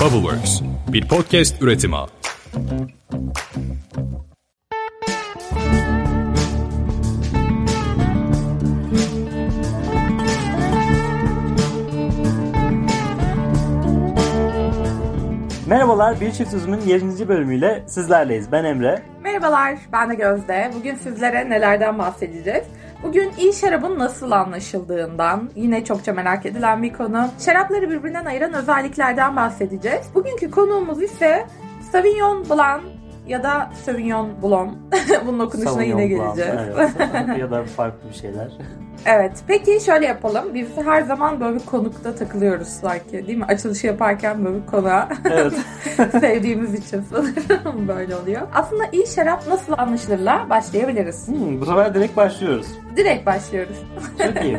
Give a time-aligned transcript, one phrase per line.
[0.00, 0.60] Bubbleworks,
[0.92, 1.96] bir podcast üretimi.
[15.66, 17.28] Merhabalar, Bir Çift Üzüm'ün 20.
[17.28, 18.52] bölümüyle sizlerleyiz.
[18.52, 19.02] Ben Emre.
[19.22, 20.70] Merhabalar, ben de Gözde.
[20.78, 22.64] Bugün sizlere nelerden bahsedeceğiz?
[23.02, 27.28] Bugün iyi şarabın nasıl anlaşıldığından yine çokça merak edilen bir konu.
[27.44, 30.06] Şarapları birbirinden ayıran özelliklerden bahsedeceğiz.
[30.14, 31.46] Bugünkü konuğumuz ise
[31.92, 32.82] Sauvignon Blanc
[33.30, 34.70] ya da Sauvignon Blanc.
[35.26, 36.68] Bunun okunuşuna Sauvignon yine Blanc, geleceğiz.
[36.76, 37.38] Evet.
[37.38, 38.48] ya da farklı bir şeyler.
[39.06, 39.32] Evet.
[39.46, 40.54] Peki şöyle yapalım.
[40.54, 43.44] Biz her zaman böyle bir konukta takılıyoruz sanki değil mi?
[43.44, 45.52] Açılışı yaparken böyle bir konuğa Evet.
[46.20, 48.42] sevdiğimiz için sanırım böyle oluyor.
[48.54, 51.28] Aslında iyi şarap nasıl anlaşılırla başlayabiliriz.
[51.28, 52.66] Hmm, bu sefer direkt başlıyoruz.
[52.96, 53.76] Direkt başlıyoruz.
[54.18, 54.58] Çok iyi.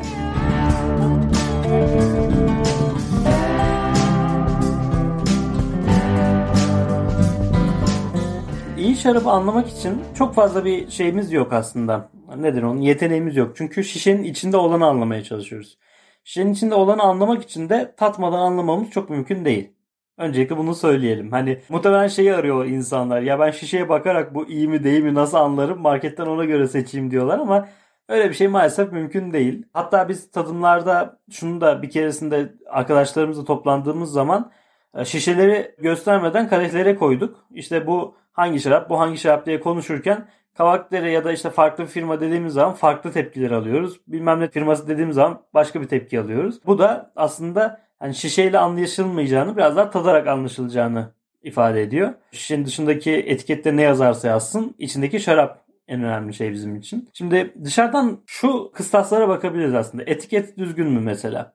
[8.81, 12.09] İyi şarabı anlamak için çok fazla bir şeyimiz yok aslında.
[12.37, 12.81] Nedir onun?
[12.81, 13.55] Yeteneğimiz yok.
[13.55, 15.77] Çünkü şişenin içinde olanı anlamaya çalışıyoruz.
[16.23, 19.73] Şişenin içinde olanı anlamak için de tatmadan anlamamız çok mümkün değil.
[20.17, 21.31] Öncelikle bunu söyleyelim.
[21.31, 23.21] Hani muhtemelen şeyi arıyor insanlar.
[23.21, 27.11] Ya ben şişeye bakarak bu iyi mi değil mi nasıl anlarım marketten ona göre seçeyim
[27.11, 27.67] diyorlar ama
[28.09, 29.65] öyle bir şey maalesef mümkün değil.
[29.73, 34.51] Hatta biz tadımlarda şunu da bir keresinde arkadaşlarımızla toplandığımız zaman
[34.95, 37.45] e, şişeleri göstermeden kadehlere koyduk.
[37.51, 42.21] İşte bu hangi şarap bu hangi şarap diye konuşurken Kavakdere ya da işte farklı firma
[42.21, 43.99] dediğimiz zaman farklı tepkiler alıyoruz.
[44.07, 46.59] Bilmem ne firması dediğimiz zaman başka bir tepki alıyoruz.
[46.65, 51.11] Bu da aslında hani şişeyle anlaşılmayacağını biraz daha tadarak anlaşılacağını
[51.43, 52.13] ifade ediyor.
[52.31, 57.09] Şişenin dışındaki etikette ne yazarsa yazsın içindeki şarap en önemli şey bizim için.
[57.13, 60.03] Şimdi dışarıdan şu kıstaslara bakabiliriz aslında.
[60.07, 61.53] Etiket düzgün mü mesela?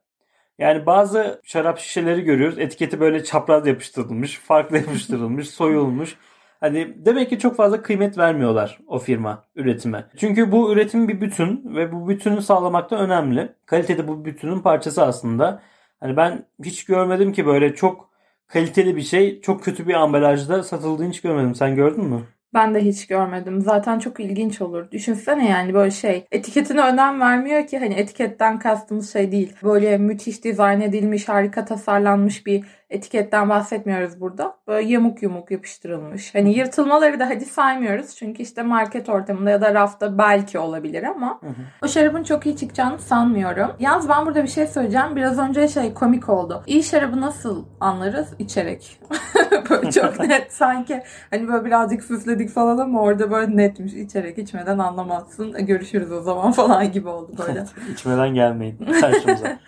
[0.58, 2.58] Yani bazı şarap şişeleri görüyoruz.
[2.58, 6.16] Etiketi böyle çapraz yapıştırılmış, farklı yapıştırılmış, soyulmuş.
[6.60, 10.04] Hani demek ki çok fazla kıymet vermiyorlar o firma üretime.
[10.16, 13.52] Çünkü bu üretim bir bütün ve bu bütünü sağlamakta önemli.
[13.66, 15.62] Kalite de bu bütünün parçası aslında.
[16.00, 18.10] Hani ben hiç görmedim ki böyle çok
[18.46, 21.54] kaliteli bir şey çok kötü bir ambalajda satıldığını hiç görmedim.
[21.54, 22.22] Sen gördün mü?
[22.54, 23.60] Ben de hiç görmedim.
[23.60, 24.90] Zaten çok ilginç olur.
[24.90, 26.24] Düşünsene yani böyle şey.
[26.32, 29.52] Etiketine önem vermiyor ki hani etiketten kastımız şey değil.
[29.62, 34.56] Böyle müthiş dizayn edilmiş, harika tasarlanmış bir etiketten bahsetmiyoruz burada.
[34.68, 36.34] Böyle yamuk yumuk yapıştırılmış.
[36.34, 38.16] Hani yırtılmaları da hadi saymıyoruz.
[38.16, 41.52] Çünkü işte market ortamında ya da rafta belki olabilir ama Hı hı.
[41.82, 43.70] o şarabın çok iyi çıkacağını sanmıyorum.
[43.78, 45.16] Yalnız ben burada bir şey söyleyeceğim.
[45.16, 46.62] Biraz önce şey komik oldu.
[46.66, 48.28] İyi şarabı nasıl anlarız?
[48.38, 49.00] İçerek.
[49.70, 53.92] böyle çok net sanki hani böyle birazcık süsledik falan ama orada böyle netmiş.
[53.92, 55.66] İçerek içmeden anlamazsın.
[55.66, 57.64] Görüşürüz o zaman falan gibi oldu böyle.
[57.92, 59.58] İçmeden gelmeyin karşımıza.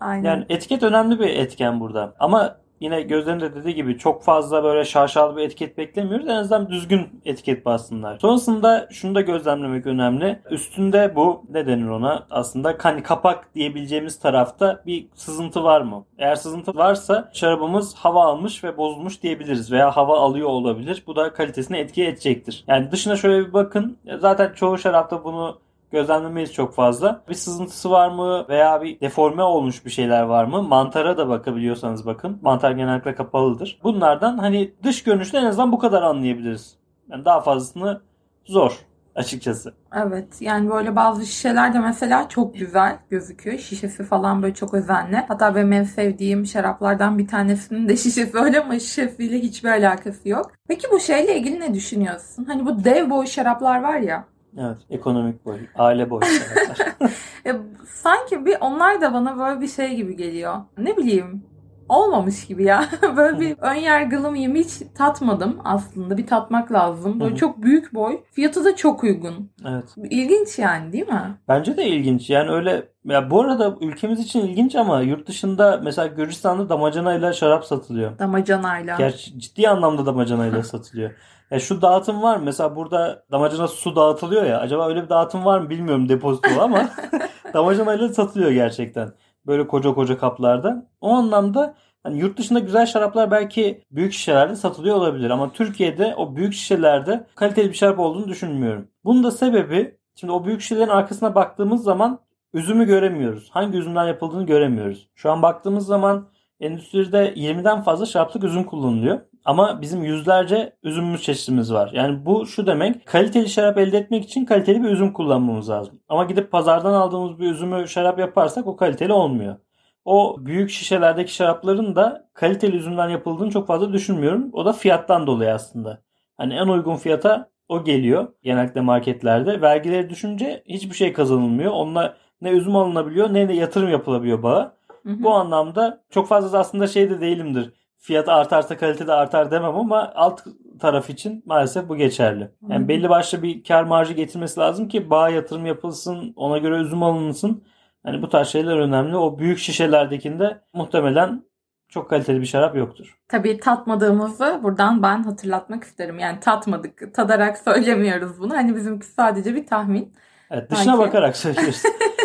[0.00, 0.24] Aynen.
[0.24, 2.14] Yani etiket önemli bir etken burada.
[2.18, 6.28] Ama yine gözlerin de dediği gibi çok fazla böyle şaşalı bir etiket beklemiyoruz.
[6.28, 8.18] En azından düzgün etiket bassınlar.
[8.18, 10.40] Sonrasında şunu da gözlemlemek önemli.
[10.50, 12.26] Üstünde bu ne denir ona?
[12.30, 16.04] Aslında hani kapak diyebileceğimiz tarafta bir sızıntı var mı?
[16.18, 19.72] Eğer sızıntı varsa şarabımız hava almış ve bozulmuş diyebiliriz.
[19.72, 21.02] Veya hava alıyor olabilir.
[21.06, 22.64] Bu da kalitesine etki edecektir.
[22.68, 23.98] Yani dışına şöyle bir bakın.
[24.18, 25.58] Zaten çoğu şarapta bunu
[25.92, 27.22] gözlemlemeyiz çok fazla.
[27.28, 30.62] Bir sızıntısı var mı veya bir deforme olmuş bir şeyler var mı?
[30.62, 32.38] Mantara da bakabiliyorsanız bakın.
[32.42, 33.78] Mantar genellikle kapalıdır.
[33.82, 36.76] Bunlardan hani dış görünüşte en azından bu kadar anlayabiliriz.
[37.08, 38.00] Yani daha fazlasını
[38.44, 38.86] zor
[39.16, 39.74] açıkçası.
[39.94, 43.58] Evet yani böyle bazı şişeler de mesela çok güzel gözüküyor.
[43.58, 45.16] Şişesi falan böyle çok özenli.
[45.16, 50.52] Hatta benim en sevdiğim şaraplardan bir tanesinin de şişesi öyle ama şişesiyle hiçbir alakası yok.
[50.68, 52.44] Peki bu şeyle ilgili ne düşünüyorsun?
[52.44, 54.24] Hani bu dev boy şaraplar var ya.
[54.58, 57.10] Evet, ekonomik boy, aile boy şaraplar.
[57.44, 57.56] Ya
[57.86, 60.54] sanki bir onlar da bana böyle bir şey gibi geliyor.
[60.78, 61.42] Ne bileyim
[61.88, 62.84] olmamış gibi ya.
[63.16, 66.16] böyle bir ön yargılı mıyım hiç tatmadım aslında.
[66.18, 67.20] Bir tatmak lazım.
[67.20, 68.20] Böyle çok büyük boy.
[68.32, 69.50] Fiyatı da çok uygun.
[69.68, 69.94] evet.
[70.10, 71.38] İlginç yani değil mi?
[71.48, 72.30] Bence de ilginç.
[72.30, 77.64] Yani öyle ya bu arada ülkemiz için ilginç ama yurt dışında mesela Gürcistan'da damacanayla şarap
[77.64, 78.18] satılıyor.
[78.18, 78.96] Damacanayla.
[78.96, 81.10] Gerçi ciddi anlamda damacanayla satılıyor.
[81.50, 82.42] Ya şu dağıtım var mı?
[82.44, 84.60] Mesela burada damacana su dağıtılıyor ya.
[84.60, 86.90] Acaba öyle bir dağıtım var mı bilmiyorum depozito ama
[87.54, 89.12] damacanayla satılıyor gerçekten.
[89.46, 90.86] Böyle koca koca kaplarda.
[91.00, 96.36] O anlamda hani yurt dışında güzel şaraplar belki büyük şişelerde satılıyor olabilir ama Türkiye'de o
[96.36, 98.88] büyük şişelerde kaliteli bir şarap olduğunu düşünmüyorum.
[99.04, 102.18] Bunun da sebebi şimdi o büyük şişelerin arkasına baktığımız zaman
[102.54, 103.50] üzümü göremiyoruz.
[103.50, 105.08] Hangi üzümden yapıldığını göremiyoruz.
[105.14, 106.28] Şu an baktığımız zaman
[106.60, 109.20] endüstride 20'den fazla şaraplık üzüm kullanılıyor.
[109.46, 111.90] Ama bizim yüzlerce üzümümüz çeşitimiz var.
[111.92, 116.00] Yani bu şu demek kaliteli şarap elde etmek için kaliteli bir üzüm kullanmamız lazım.
[116.08, 119.56] Ama gidip pazardan aldığımız bir üzümü şarap yaparsak o kaliteli olmuyor.
[120.04, 124.50] o büyük şişelerdeki şarapların da kaliteli üzümden yapıldığını çok fazla düşünmüyorum.
[124.52, 126.02] O da fiyattan dolayı aslında.
[126.36, 129.60] Hani en uygun fiyata o geliyor genellikle marketlerde.
[129.60, 131.72] Vergileri düşünce hiçbir şey kazanılmıyor.
[131.72, 134.76] Onunla ne üzüm alınabiliyor ne de yatırım yapılabiliyor bağa.
[135.02, 135.22] Hı hı.
[135.22, 137.72] Bu anlamda çok fazla aslında şey de değilimdir.
[138.06, 140.40] Fiyat artarsa kalite de artar demem ama alt
[140.80, 142.50] taraf için maalesef bu geçerli.
[142.68, 147.02] Yani belli başlı bir kar marjı getirmesi lazım ki bağa yatırım yapılsın, ona göre üzüm
[147.02, 147.64] alınsın.
[148.04, 149.16] Hani bu tarz şeyler önemli.
[149.16, 151.42] O büyük şişelerdekinde muhtemelen
[151.88, 153.18] çok kaliteli bir şarap yoktur.
[153.28, 156.18] Tabii tatmadığımızı buradan ben hatırlatmak isterim.
[156.18, 158.54] Yani tatmadık, tadarak söylemiyoruz bunu.
[158.54, 160.14] Hani bizimki sadece bir tahmin.
[160.50, 161.08] Evet, dışına Belki.
[161.08, 161.82] bakarak söylüyoruz.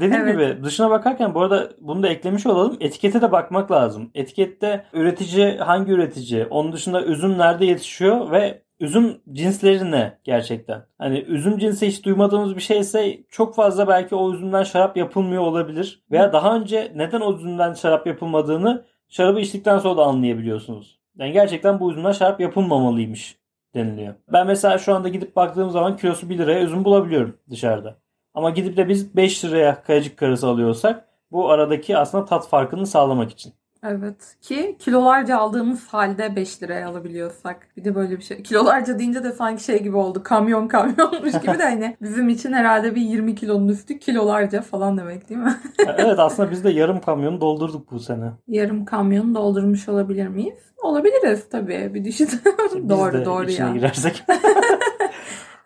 [0.00, 0.32] Dediğim Evet.
[0.32, 2.76] gibi dışına bakarken bu arada bunu da eklemiş olalım.
[2.80, 4.10] Etikete de bakmak lazım.
[4.14, 10.82] Etikette üretici hangi üretici, onun dışında üzüm nerede yetişiyor ve üzüm cinsleri ne gerçekten?
[10.98, 16.02] Hani üzüm cinsi hiç duymadığımız bir şeyse çok fazla belki o üzümden şarap yapılmıyor olabilir.
[16.10, 20.98] Veya daha önce neden o üzümden şarap yapılmadığını şarabı içtikten sonra da anlayabiliyorsunuz.
[21.18, 23.38] Yani gerçekten bu üzümden şarap yapılmamalıymış
[23.74, 24.14] deniliyor.
[24.32, 28.01] Ben mesela şu anda gidip baktığım zaman kilosu 1 liraya üzüm bulabiliyorum dışarıda.
[28.34, 33.30] Ama gidip de biz 5 liraya kayacık karısı alıyorsak bu aradaki aslında tat farkını sağlamak
[33.30, 33.52] için.
[33.84, 37.68] Evet ki kilolarca aldığımız halde 5 liraya alabiliyorsak.
[37.76, 38.42] Bir de böyle bir şey.
[38.42, 40.22] Kilolarca deyince de sanki şey gibi oldu.
[40.22, 45.28] Kamyon kamyonmuş gibi de hani bizim için herhalde bir 20 kilonun üstü kilolarca falan demek
[45.28, 45.54] değil mi?
[45.96, 48.30] evet aslında biz de yarım kamyonu doldurduk bu sene.
[48.48, 50.58] Yarım kamyonu doldurmuş olabilir miyiz?
[50.82, 51.90] Olabiliriz tabii.
[51.94, 52.28] Bir düşün.
[52.74, 53.72] Biz doğru de doğru ya.
[53.72, 54.24] girersek.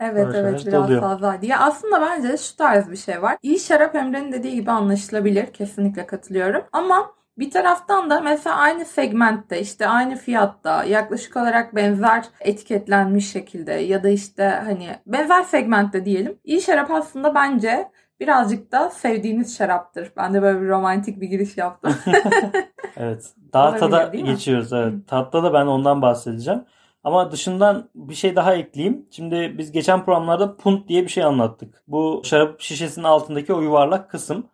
[0.01, 1.01] Evet Yavaş evet biraz doluyor.
[1.01, 1.47] fazlaydı.
[1.47, 3.37] Ya aslında bence şu tarz bir şey var.
[3.43, 5.47] İyi şarap Emre'nin dediği gibi anlaşılabilir.
[5.47, 6.65] Kesinlikle katılıyorum.
[6.73, 13.73] Ama bir taraftan da mesela aynı segmentte işte aynı fiyatta yaklaşık olarak benzer etiketlenmiş şekilde
[13.73, 16.39] ya da işte hani benzer segmentte diyelim.
[16.45, 17.91] İyi şarap aslında bence
[18.21, 20.13] birazcık da sevdiğiniz şaraptır.
[20.17, 21.95] Ben de böyle bir romantik bir giriş yaptım.
[22.99, 23.33] Evet.
[23.53, 24.73] Daha Olabilir, tada geçiyoruz.
[24.73, 24.95] Evet.
[25.07, 26.65] Tatta da ben ondan bahsedeceğim.
[27.07, 29.07] Ama dışından bir şey daha ekleyeyim.
[29.11, 31.83] Şimdi biz geçen programlarda punt diye bir şey anlattık.
[31.89, 34.47] Bu şarap şişesinin altındaki o yuvarlak kısım.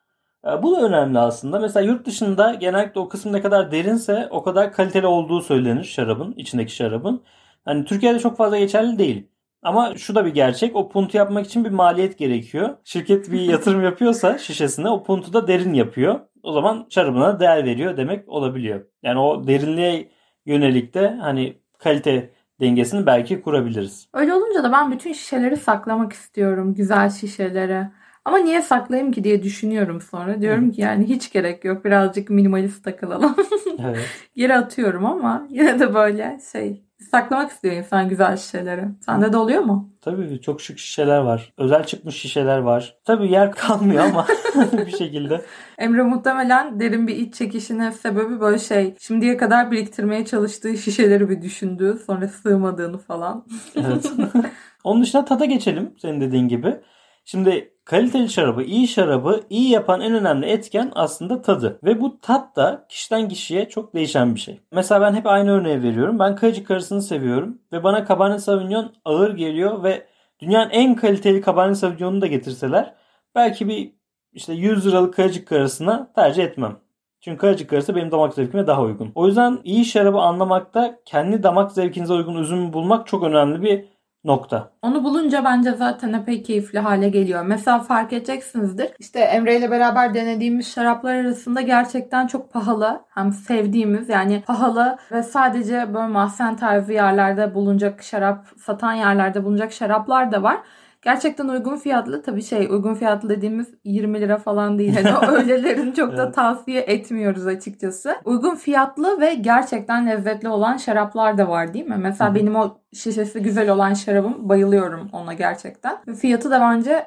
[0.46, 1.58] E, Bu da önemli aslında.
[1.58, 6.32] Mesela yurt dışında genellikle o kısım ne kadar derinse o kadar kaliteli olduğu söylenir şarabın,
[6.36, 7.22] içindeki şarabın.
[7.64, 9.28] Hani Türkiye'de çok fazla geçerli değil.
[9.62, 10.76] Ama şu da bir gerçek.
[10.76, 12.76] O puntu yapmak için bir maliyet gerekiyor.
[12.84, 16.20] Şirket bir yatırım yapıyorsa şişesine o puntu da derin yapıyor.
[16.42, 18.86] O zaman şarabına değer veriyor demek olabiliyor.
[19.02, 20.08] Yani o derinliğe
[20.46, 22.30] yönelik de hani kalite
[22.62, 24.08] dengesini belki kurabiliriz.
[24.14, 26.74] Öyle olunca da ben bütün şişeleri saklamak istiyorum.
[26.74, 27.86] Güzel şişeleri.
[28.24, 30.40] Ama niye saklayayım ki diye düşünüyorum sonra.
[30.40, 31.84] Diyorum ki yani hiç gerek yok.
[31.84, 33.36] Birazcık minimalist takılalım.
[33.88, 34.06] Evet.
[34.36, 38.84] Geri atıyorum ama yine de böyle şey saklamak istiyor insan güzel şişeleri.
[39.00, 39.90] Sende de oluyor mu?
[40.00, 41.52] Tabii çok şık şişeler var.
[41.58, 42.96] Özel çıkmış şişeler var.
[43.04, 44.26] Tabii yer kalmıyor ama
[44.86, 45.42] bir şekilde.
[45.78, 48.94] Emre muhtemelen derin bir iç çekişine sebebi böyle şey.
[49.00, 51.98] Şimdiye kadar biriktirmeye çalıştığı şişeleri bir düşündü.
[52.06, 53.46] Sonra sığmadığını falan.
[53.76, 54.12] Evet.
[54.84, 56.80] Onun dışında tada geçelim senin dediğin gibi.
[57.24, 61.78] Şimdi kaliteli şarabı, iyi şarabı iyi yapan en önemli etken aslında tadı.
[61.84, 64.60] Ve bu tat da kişiden kişiye çok değişen bir şey.
[64.72, 66.18] Mesela ben hep aynı örneği veriyorum.
[66.18, 67.58] Ben kayıcı karısını seviyorum.
[67.72, 70.06] Ve bana Cabernet Sauvignon ağır geliyor ve
[70.40, 72.94] dünyanın en kaliteli Cabernet Sauvignon'u da getirseler
[73.34, 73.92] belki bir
[74.32, 76.76] işte 100 liralık kayıcık karısına tercih etmem.
[77.20, 79.12] Çünkü kayıcık karısı benim damak zevkime daha uygun.
[79.14, 83.84] O yüzden iyi şarabı anlamakta kendi damak zevkinize uygun üzümü bulmak çok önemli bir
[84.24, 84.70] nokta.
[84.82, 87.44] Onu bulunca bence zaten epey keyifli hale geliyor.
[87.46, 88.90] Mesela fark edeceksinizdir.
[88.98, 93.04] İşte Emre ile beraber denediğimiz şaraplar arasında gerçekten çok pahalı.
[93.08, 99.72] Hem sevdiğimiz yani pahalı ve sadece böyle mahzen tarzı yerlerde bulunacak şarap, satan yerlerde bulunacak
[99.72, 100.58] şaraplar da var.
[101.02, 104.96] Gerçekten uygun fiyatlı tabii şey uygun fiyatlı dediğimiz 20 lira falan değil.
[104.96, 108.16] Hani öylelerini çok da tavsiye etmiyoruz açıkçası.
[108.24, 111.96] Uygun fiyatlı ve gerçekten lezzetli olan şaraplar da var değil mi?
[111.98, 112.38] Mesela Hı hı.
[112.38, 116.14] benim o şişesi güzel olan şarabım bayılıyorum ona gerçekten.
[116.14, 117.06] Fiyatı da bence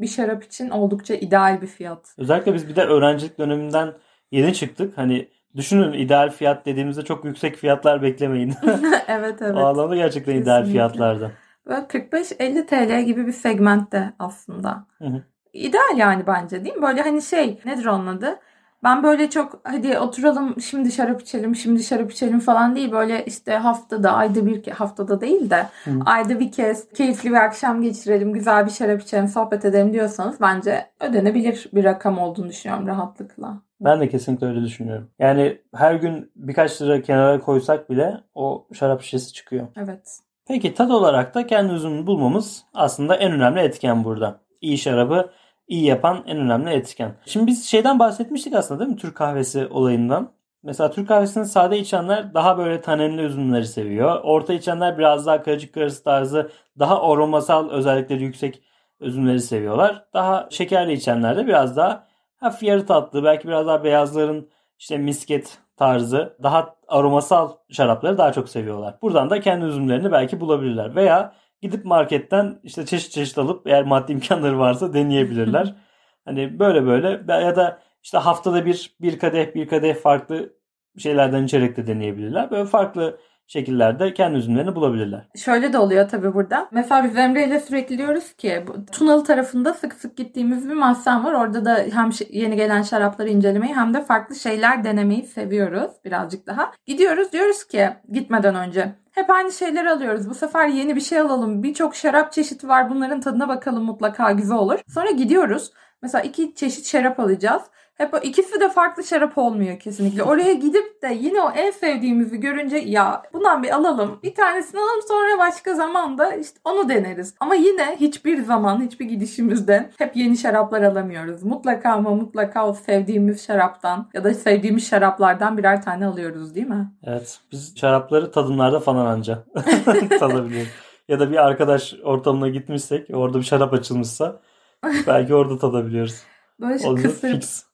[0.00, 2.14] bir şarap için oldukça ideal bir fiyat.
[2.18, 3.92] Özellikle biz bir de öğrencilik döneminden
[4.30, 4.98] yeni çıktık.
[4.98, 8.54] Hani düşünün ideal fiyat dediğimizde çok yüksek fiyatlar beklemeyin.
[9.08, 9.56] evet evet.
[9.56, 10.72] O anlamda gerçekten ideal Kesinlikle.
[10.72, 11.30] fiyatlarda.
[11.66, 14.86] Böyle 45-50 TL gibi bir segmentte aslında.
[14.98, 15.22] Hı hı.
[15.52, 16.82] İdeal yani bence değil mi?
[16.82, 18.38] Böyle hani şey nedir onun adı?
[18.84, 22.92] Ben böyle çok hadi oturalım şimdi şarap içelim şimdi şarap içelim falan değil.
[22.92, 25.90] Böyle işte haftada ayda bir haftada değil de Hı.
[26.06, 30.90] ayda bir kez keyifli bir akşam geçirelim güzel bir şarap içelim sohbet edelim diyorsanız bence
[31.00, 33.62] ödenebilir bir rakam olduğunu düşünüyorum rahatlıkla.
[33.80, 35.10] Ben de kesinlikle öyle düşünüyorum.
[35.18, 39.66] Yani her gün birkaç lira kenara koysak bile o şarap şişesi çıkıyor.
[39.76, 40.18] Evet.
[40.52, 44.40] Peki tat olarak da kendi üzümünü bulmamız aslında en önemli etken burada.
[44.60, 45.30] İyi şarabı
[45.68, 47.14] iyi yapan en önemli etken.
[47.26, 48.96] Şimdi biz şeyden bahsetmiştik aslında değil mi?
[48.96, 50.32] Türk kahvesi olayından.
[50.62, 54.20] Mesela Türk kahvesini sade içenler daha böyle tanenli üzümleri seviyor.
[54.22, 58.62] Orta içenler biraz daha karışık karısı tarzı daha aromasal özellikleri yüksek
[59.00, 60.04] üzümleri seviyorlar.
[60.14, 62.06] Daha şekerli içenler de biraz daha
[62.36, 64.48] hafif yarı tatlı belki biraz daha beyazların
[64.82, 68.98] işte misket tarzı daha aromasal şarapları daha çok seviyorlar.
[69.02, 70.96] Buradan da kendi üzümlerini belki bulabilirler.
[70.96, 75.74] Veya gidip marketten işte çeşit çeşit alıp eğer maddi imkanları varsa deneyebilirler.
[76.24, 80.52] hani böyle böyle ya da işte haftada bir bir kadeh bir kadeh farklı
[80.98, 82.50] şeylerden içerek de deneyebilirler.
[82.50, 83.18] Böyle farklı
[83.52, 85.28] şekillerde kendi üzümlerini bulabilirler.
[85.36, 86.68] Şöyle de oluyor tabii burada.
[86.70, 91.32] Mesela biz Emre ile sürekli diyoruz ki Tunalı tarafında sık sık gittiğimiz bir mahzen var.
[91.32, 96.72] Orada da hem yeni gelen şarapları incelemeyi hem de farklı şeyler denemeyi seviyoruz birazcık daha.
[96.86, 100.30] Gidiyoruz diyoruz ki gitmeden önce hep aynı şeyleri alıyoruz.
[100.30, 101.62] Bu sefer yeni bir şey alalım.
[101.62, 102.90] Birçok şarap çeşidi var.
[102.90, 104.78] Bunların tadına bakalım mutlaka güzel olur.
[104.94, 105.72] Sonra gidiyoruz.
[106.02, 107.62] Mesela iki çeşit şarap alacağız.
[107.94, 110.22] Hep o ikisi de farklı şarap olmuyor kesinlikle.
[110.32, 114.18] Oraya gidip de yine o en sevdiğimizi görünce ya bundan bir alalım.
[114.22, 117.34] Bir tanesini alalım sonra başka zamanda işte onu deneriz.
[117.40, 121.42] Ama yine hiçbir zaman hiçbir gidişimizde hep yeni şaraplar alamıyoruz.
[121.42, 126.92] Mutlaka ama mutlaka o sevdiğimiz şaraptan ya da sevdiğimiz şaraplardan birer tane alıyoruz değil mi?
[127.04, 127.40] Evet.
[127.52, 129.44] Biz şarapları tadımlarda falan anca
[130.18, 130.70] tadabiliyoruz.
[131.08, 134.40] ya da bir arkadaş ortamına gitmişsek orada bir şarap açılmışsa
[135.06, 136.22] belki orada tadabiliyoruz.
[136.60, 137.64] Böyle Olur, kısır, fix.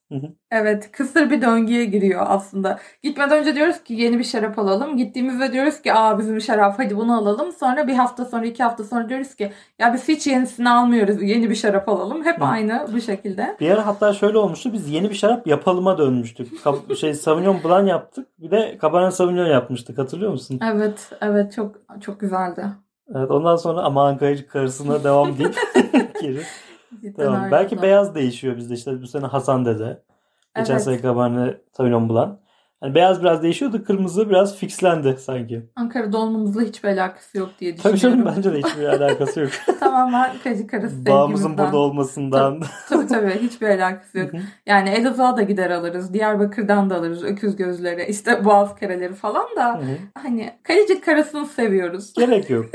[0.50, 2.78] Evet kısır bir döngüye giriyor aslında.
[3.02, 4.96] Gitmeden önce diyoruz ki yeni bir şarap alalım.
[4.96, 7.52] Gittiğimizde diyoruz ki aa bizim şarap hadi bunu alalım.
[7.52, 11.50] Sonra bir hafta sonra iki hafta sonra diyoruz ki ya biz hiç yenisini almıyoruz yeni
[11.50, 12.24] bir şarap alalım.
[12.24, 12.44] Hep Hı.
[12.44, 13.56] aynı bu şekilde.
[13.60, 16.48] Bir ara hatta şöyle olmuştu biz yeni bir şarap yapalıma dönmüştük.
[16.98, 20.60] şey Sauvignon Blanc yaptık bir de Cabernet Sauvignon yapmıştık hatırlıyor musun?
[20.72, 22.66] Evet evet çok çok güzeldi.
[23.14, 25.54] Evet ondan sonra aman kayıcı karısına devam deyip
[26.22, 26.42] geri.
[27.16, 27.50] Tamam.
[27.50, 27.82] Belki oldu.
[27.82, 30.02] beyaz değişiyor bizde işte bu sene Hasan dede.
[30.56, 30.84] Geçen evet.
[30.84, 32.38] sene Cabernet Sauvignon Blanc.
[32.82, 33.84] Yani beyaz biraz değişiyordu.
[33.84, 35.66] Kırmızı biraz fixlendi sanki.
[35.76, 38.00] Ankara'da olmamızla hiçbir alakası yok diye düşünüyorum.
[38.00, 39.50] Tabii canım bence de hiçbir alakası yok.
[39.80, 42.62] Tamamen kacı karısı Bağımızın burada olmasından.
[42.88, 44.30] Tabii tabii, hiçbir alakası yok.
[44.66, 46.14] yani Elazığ'a da gider alırız.
[46.14, 47.24] Diyarbakır'dan da alırız.
[47.24, 49.80] Öküz gözleri, işte boğaz kareleri falan da.
[50.14, 52.12] Hani Kalecik karasını seviyoruz.
[52.14, 52.66] Gerek yok.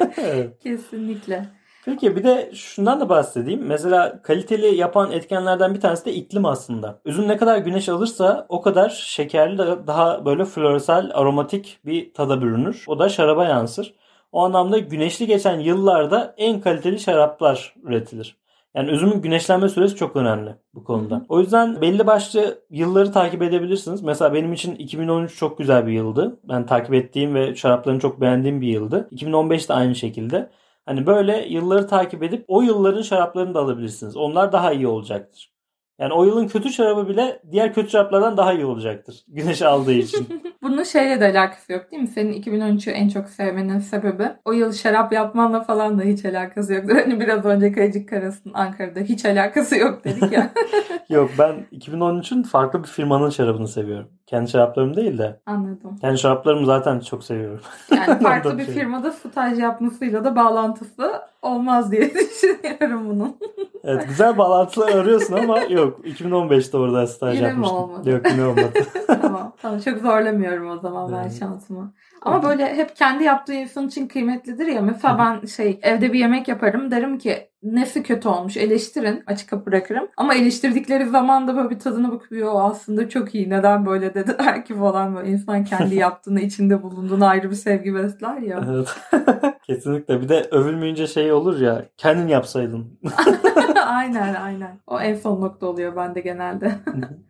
[0.62, 1.46] Kesinlikle.
[1.84, 3.66] Peki bir de şundan da bahsedeyim.
[3.66, 7.00] Mesela kaliteli yapan etkenlerden bir tanesi de iklim aslında.
[7.04, 12.84] Üzüm ne kadar güneş alırsa o kadar şekerli daha böyle floresal aromatik bir tada bürünür.
[12.86, 13.94] O da şaraba yansır.
[14.32, 18.36] O anlamda güneşli geçen yıllarda en kaliteli şaraplar üretilir.
[18.74, 21.22] Yani üzümün güneşlenme süresi çok önemli bu konuda.
[21.28, 24.02] O yüzden belli başlı yılları takip edebilirsiniz.
[24.02, 26.40] Mesela benim için 2013 çok güzel bir yıldı.
[26.48, 29.08] Ben takip ettiğim ve şaraplarını çok beğendiğim bir yıldı.
[29.10, 30.50] 2015 de aynı şekilde.
[30.86, 34.16] Hani böyle yılları takip edip o yılların şaraplarını da alabilirsiniz.
[34.16, 35.54] Onlar daha iyi olacaktır.
[35.98, 39.24] Yani o yılın kötü şarabı bile diğer kötü şaraplardan daha iyi olacaktır.
[39.28, 40.42] Güneş aldığı için.
[40.62, 42.08] Bunun şeyle de alakası yok değil mi?
[42.08, 46.96] Senin 2013'ü en çok sevmenin sebebi o yıl şarap yapmanla falan da hiç alakası yoktur.
[46.96, 50.52] Hani biraz önce Kayacık Karası'nın Ankara'da hiç alakası yok dedik ya.
[51.08, 54.10] yok ben 2013'ün farklı bir firmanın şarabını seviyorum.
[54.26, 55.40] Kendi şaraplarım değil de.
[55.46, 55.96] Anladım.
[56.00, 57.60] Kendi şaraplarımı zaten çok seviyorum.
[57.90, 61.12] Yani farklı bir firmada staj yapmasıyla da bağlantısı
[61.42, 63.36] olmaz diye düşünüyorum bunun.
[63.84, 67.76] evet güzel bağlantılar arıyorsun ama yok 2015'te orada staj yine yapmıştım.
[67.76, 68.10] Yine mi olmadı?
[68.10, 68.72] Yok yine olmadı.
[69.06, 71.94] tamam, tamam çok zorlamıyorum o zaman ben şansımı.
[72.22, 74.82] Ama böyle hep kendi yaptığı insan için kıymetlidir ya.
[74.82, 79.66] Mesela ben şey evde bir yemek yaparım derim ki nesi kötü olmuş eleştirin açık kapı
[79.66, 80.08] bırakırım.
[80.16, 84.74] Ama eleştirdikleri zaman da böyle bir tadına bakıyor aslında çok iyi neden böyle dediler ki
[84.74, 88.64] falan böyle insan kendi yaptığını içinde bulunduğunu ayrı bir sevgi besler ya.
[88.70, 88.96] Evet.
[89.62, 93.00] Kesinlikle bir de övülmeyince şey olur ya kendin yapsaydın.
[93.86, 94.80] aynen aynen.
[94.86, 96.72] O en son nokta oluyor bende genelde.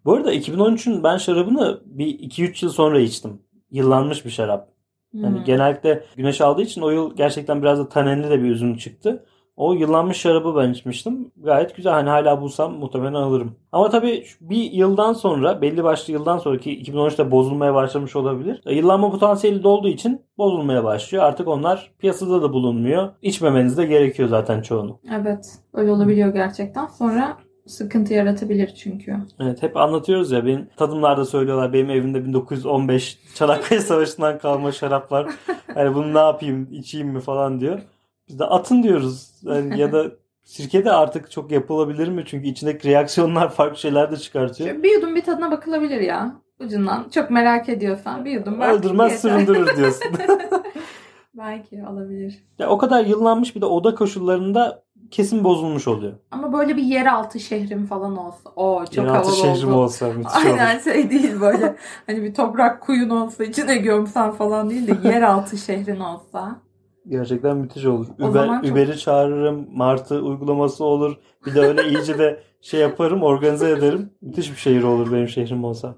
[0.04, 3.42] Bu arada 2013'ün ben şarabını bir 2-3 yıl sonra içtim.
[3.70, 4.74] Yıllanmış bir şarap.
[5.12, 5.44] Yani hmm.
[5.44, 9.24] genellikle güneş aldığı için o yıl gerçekten biraz da tanenli de bir üzüm çıktı.
[9.56, 11.30] O yıllanmış şarabı ben içmiştim.
[11.36, 11.92] Gayet güzel.
[11.92, 13.56] Hani hala bulsam muhtemelen alırım.
[13.72, 18.60] Ama tabii bir yıldan sonra belli başlı yıldan sonraki 2013'te bozulmaya başlamış olabilir.
[18.66, 21.24] E, yıllanma potansiyeli de olduğu için bozulmaya başlıyor.
[21.24, 23.08] Artık onlar piyasada da bulunmuyor.
[23.22, 24.98] İçmemeniz de gerekiyor zaten çoğunu.
[25.20, 25.52] Evet.
[25.74, 26.86] Öyle olabiliyor gerçekten.
[26.86, 29.16] Sonra sıkıntı yaratabilir çünkü.
[29.40, 35.26] Evet hep anlatıyoruz ya benim tadımlarda söylüyorlar benim evimde 1915 Çanakkale Savaşı'ndan kalma şarap var.
[35.74, 37.80] Hani bunu ne yapayım içeyim mi falan diyor.
[38.28, 39.30] Biz de atın diyoruz.
[39.42, 40.04] Yani ya da
[40.44, 42.24] sirke de artık çok yapılabilir mi?
[42.26, 44.82] Çünkü içindeki reaksiyonlar farklı şeyler de çıkartıyor.
[44.82, 46.34] Bir yudum bir tadına bakılabilir ya.
[46.60, 47.08] Ucundan.
[47.14, 48.60] Çok merak ediyorsan bir yudum.
[48.60, 50.08] Öldürmez süründürür diyorsun.
[51.34, 52.44] Belki olabilir.
[52.58, 56.12] Ya o kadar yıllanmış bir de oda koşullarında kesin bozulmuş oluyor.
[56.30, 58.50] Ama böyle bir yeraltı şehrim falan olsa.
[58.56, 59.76] O çok Yeraltı havalı şehrim oldu.
[59.76, 60.46] olsa müthiş olur.
[60.46, 61.76] Aynen şey değil böyle.
[62.06, 66.60] hani bir toprak kuyun olsa içine gömsen falan değil de yeraltı şehrin olsa.
[67.08, 68.06] Gerçekten müthiş olur.
[68.20, 69.68] O Uber, çok- Uber'i çağırırım.
[69.74, 71.16] Martı uygulaması olur.
[71.46, 74.10] Bir de öyle iyice de şey yaparım, organize ederim.
[74.22, 75.94] Müthiş bir şehir olur benim şehrim olsa.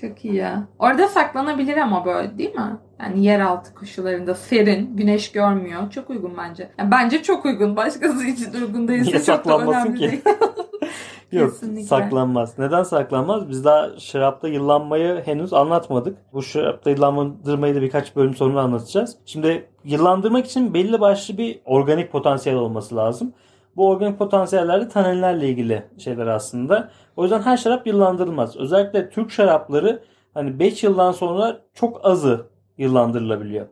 [0.00, 0.68] Çok iyi ya.
[0.78, 2.76] Orada saklanabilir ama böyle değil mi?
[3.00, 5.90] Yani yeraltı koşullarında serin, güneş görmüyor.
[5.90, 6.68] Çok uygun bence.
[6.78, 7.76] Yani bence çok uygun.
[7.76, 10.10] Başkası için uygun değilse Niye çok da saklanmasın önemli ki?
[10.10, 10.22] değil.
[11.32, 11.82] Yok Kesinlikle.
[11.82, 12.58] saklanmaz.
[12.58, 13.48] Neden saklanmaz?
[13.48, 16.18] Biz daha şarapta yıllanmayı henüz anlatmadık.
[16.32, 19.16] Bu şarapta yıllandırmayı da birkaç bölüm sonra anlatacağız.
[19.26, 23.32] Şimdi yıllandırmak için belli başlı bir organik potansiyel olması lazım.
[23.76, 26.90] Bu organik potansiyeller de taninlerle ilgili şeyler aslında.
[27.16, 28.56] O yüzden her şarap yıllandırılmaz.
[28.56, 30.02] Özellikle Türk şarapları
[30.34, 32.46] hani 5 yıldan sonra çok azı
[32.78, 33.66] yıllandırılabiliyor.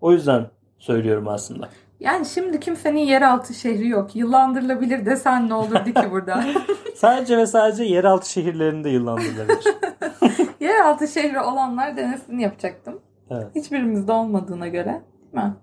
[0.00, 0.46] O yüzden
[0.78, 1.68] söylüyorum aslında.
[2.02, 4.16] Yani şimdi kimsenin yeraltı şehri yok.
[4.16, 6.44] Yıllandırılabilir desen ne olurdu ki burada?
[6.96, 9.64] Sadece ve sadece yeraltı şehirlerinde yıllandırılabilir.
[10.60, 13.00] yeraltı şehri olanlar denesini yapacaktım.
[13.30, 13.46] Evet.
[13.54, 15.02] Hiçbirimizde olmadığına göre.
[15.32, 15.54] Değil mi?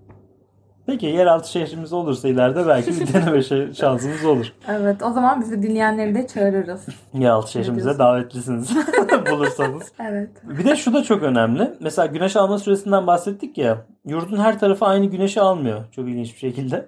[0.89, 4.53] Peki yeraltı şehrimiz olursa ileride belki bir deneme şey- şansımız olur.
[4.69, 6.85] Evet o zaman bizi dinleyenleri de çağırırız.
[7.13, 8.75] Yeraltı şehrimize davetlisiniz
[9.31, 9.83] bulursanız.
[10.09, 10.29] Evet.
[10.43, 11.71] Bir de şu da çok önemli.
[11.79, 13.77] Mesela güneş alma süresinden bahsettik ya.
[14.05, 15.79] Yurdun her tarafı aynı güneşi almıyor.
[15.91, 16.85] Çok ilginç bir şekilde.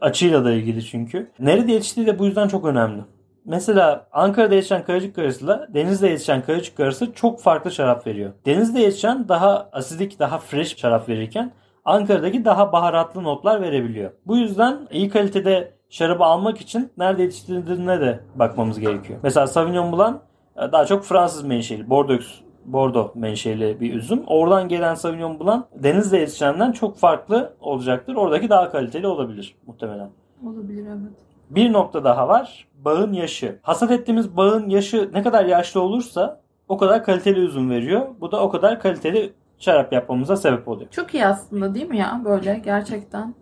[0.00, 1.30] Açıyla da ilgili çünkü.
[1.38, 3.02] Nerede yetiştiği de bu yüzden çok önemli.
[3.44, 8.30] Mesela Ankara'da yetişen kayacık karısıyla denizde yetişen kayacık karısı çok farklı şarap veriyor.
[8.46, 11.50] Denizde yetişen daha asidik, daha fresh şarap verirken
[11.88, 14.10] Ankara'daki daha baharatlı notlar verebiliyor.
[14.26, 19.18] Bu yüzden iyi kalitede şarabı almak için nerede yetiştirildiğine de bakmamız gerekiyor.
[19.22, 20.16] Mesela Sauvignon Blanc
[20.56, 22.26] e, daha çok Fransız menşeli, Bordeaux
[22.64, 24.22] Bordeaux menşeli bir üzüm.
[24.26, 28.14] Oradan gelen Sauvignon Blanc denizde yetişenden çok farklı olacaktır.
[28.14, 30.10] Oradaki daha kaliteli olabilir muhtemelen.
[30.46, 31.12] Olabilir evet.
[31.50, 32.68] Bir nokta daha var.
[32.84, 33.58] Bağın yaşı.
[33.62, 38.06] Hasat ettiğimiz bağın yaşı ne kadar yaşlı olursa o kadar kaliteli üzüm veriyor.
[38.20, 40.90] Bu da o kadar kaliteli şarap yapmamıza sebep oluyor.
[40.90, 43.34] Çok iyi aslında değil mi ya böyle gerçekten.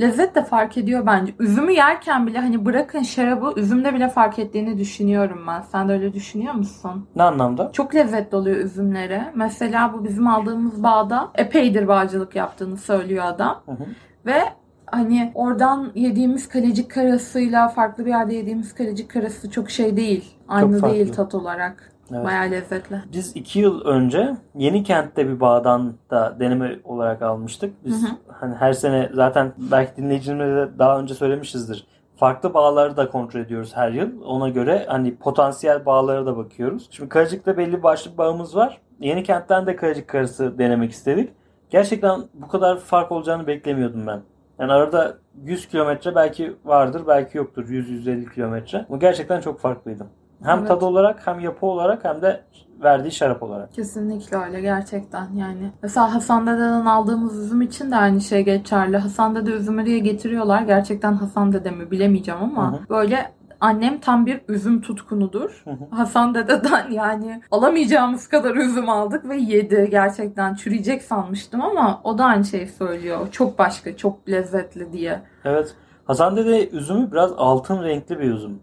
[0.00, 1.34] Lezzet de fark ediyor bence.
[1.38, 5.60] Üzümü yerken bile hani bırakın şarabı üzümde bile fark ettiğini düşünüyorum ben.
[5.60, 7.06] Sen de öyle düşünüyor musun?
[7.16, 7.72] Ne anlamda?
[7.72, 9.22] Çok lezzetli oluyor üzümleri.
[9.34, 13.62] Mesela bu bizim aldığımız bağda epeydir bağcılık yaptığını söylüyor adam.
[13.66, 13.84] Hı hı.
[14.26, 14.42] Ve
[14.86, 20.36] hani oradan yediğimiz kalecik karasıyla farklı bir yerde yediğimiz kalecik karası çok şey değil.
[20.48, 20.96] Aynı farklı.
[20.96, 21.89] değil tat olarak.
[22.12, 22.24] Evet.
[22.24, 22.96] Bayağı lezzetli.
[23.12, 27.84] Biz iki yıl önce Yeni Kent'te bir bağdan da deneme olarak almıştık.
[27.84, 28.16] Biz Hı hı.
[28.40, 31.86] hani her sene zaten belki dinleyicilerime de daha önce söylemişizdir.
[32.16, 34.22] Farklı bağları da kontrol ediyoruz her yıl.
[34.22, 36.88] Ona göre hani potansiyel bağlara da bakıyoruz.
[36.90, 38.80] Şimdi Kayacık'ta belli başlı bağımız var.
[39.00, 41.30] Yeni Kent'ten de Kayacık karısı denemek istedik.
[41.70, 44.20] Gerçekten bu kadar fark olacağını beklemiyordum ben.
[44.58, 47.68] Yani arada 100 kilometre belki vardır, belki yoktur.
[47.68, 48.86] 100-150 kilometre.
[48.88, 50.06] Bu gerçekten çok farklıydı.
[50.44, 50.68] Hem Evet.
[50.68, 52.40] tadı olarak hem yapı olarak hem de
[52.82, 53.72] verdiği şarap olarak.
[53.72, 55.70] Kesinlikle öyle gerçekten yani.
[55.82, 58.96] Mesela Hasan Dede'den aldığımız üzüm için de aynı şey geçerli.
[58.96, 60.62] Hasan Dede üzümü diye getiriyorlar.
[60.62, 62.88] Gerçekten Hasan Dede mi bilemeyeceğim ama Hı hı.
[62.90, 65.62] böyle annem tam bir üzüm tutkunudur.
[65.64, 65.96] Hı hı.
[65.96, 69.88] Hasan Dede'den yani alamayacağımız kadar üzüm aldık ve yedi.
[69.90, 73.28] Gerçekten çürüyecek sanmıştım ama o da aynı şeyi söylüyor.
[73.30, 75.22] Çok başka, çok lezzetli diye.
[75.44, 75.74] Evet.
[76.04, 78.58] Hasan Dede üzümü biraz altın renkli bir üzüm.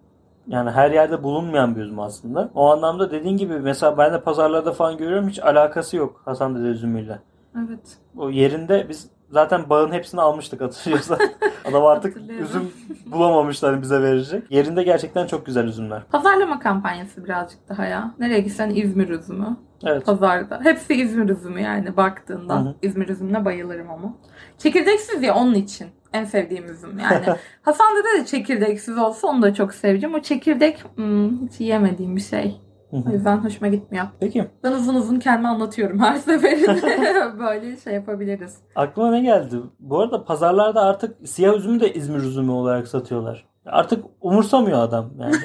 [0.47, 2.49] Yani her yerde bulunmayan bir üzüm aslında.
[2.55, 6.67] O anlamda dediğin gibi mesela ben de pazarlarda falan görüyorum hiç alakası yok Hasan Dede
[6.67, 7.19] üzümüyle.
[7.57, 7.97] Evet.
[8.17, 11.19] O yerinde biz zaten bağın hepsini almıştık hatırlıyorsan.
[11.65, 12.71] Adam artık üzüm
[13.05, 14.51] bulamamışlar hani bize verecek.
[14.51, 16.01] Yerinde gerçekten çok güzel üzümler.
[16.11, 18.15] Pazarlama kampanyası birazcık daha ya.
[18.19, 19.57] Nereye gitsen İzmir üzümü.
[19.85, 20.05] Evet.
[20.05, 20.59] pazarda.
[20.63, 22.75] Hepsi İzmir üzümü yani baktığında.
[22.81, 24.13] İzmir üzümüne bayılırım ama.
[24.57, 25.87] Çekirdeksiz ya onun için.
[26.13, 27.25] En sevdiğim üzüm yani.
[27.61, 30.15] Hasan Dede de çekirdeksiz olsa onu da çok seveceğim.
[30.15, 32.61] O çekirdek hmm, hiç yiyemediğim bir şey.
[32.91, 33.11] Hı O hı.
[33.13, 34.05] yüzden hoşuma gitmiyor.
[34.19, 37.39] Peki Ben uzun uzun kendime anlatıyorum her seferinde.
[37.39, 38.57] Böyle şey yapabiliriz.
[38.75, 39.55] aklıma ne geldi?
[39.79, 43.45] Bu arada pazarlarda artık siyah üzümü de İzmir üzümü olarak satıyorlar.
[43.65, 45.35] Artık umursamıyor adam yani.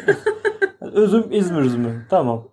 [0.94, 2.06] Üzüm İzmir üzümü.
[2.10, 2.44] Tamam.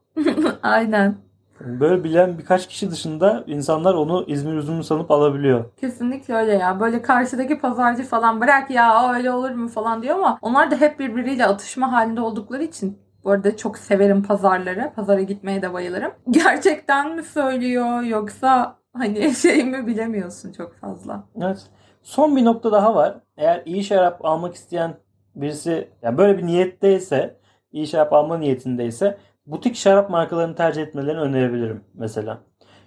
[0.64, 1.16] Aynen.
[1.62, 5.66] Böyle bilen birkaç kişi dışında insanlar onu İzmir üzümü sanıp alabiliyor.
[5.82, 6.80] Kesinlikle öyle ya.
[6.80, 10.76] Böyle karşıdaki pazarcı falan bırak ya o öyle olur mu falan diyor ama onlar da
[10.76, 14.92] hep birbiriyle atışma halinde oldukları için bu arada çok severim pazarları.
[14.96, 16.12] Pazara gitmeye de bayılırım.
[16.30, 21.24] Gerçekten mi söylüyor yoksa hani şey mi bilemiyorsun çok fazla.
[21.42, 21.68] Evet.
[22.04, 23.20] Son bir nokta daha var.
[23.38, 24.98] Eğer iyi şarap almak isteyen
[25.36, 27.40] birisi yani böyle bir niyetteyse,
[27.72, 32.38] iyi şarap alma niyetindeyse butik şarap markalarını tercih etmelerini önerebilirim mesela.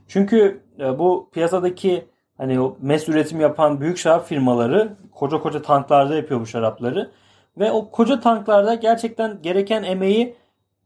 [0.09, 6.14] Çünkü e, bu piyasadaki hani o mes üretim yapan büyük şarap firmaları koca koca tanklarda
[6.16, 7.11] yapıyor bu şarapları.
[7.59, 10.35] Ve o koca tanklarda gerçekten gereken emeği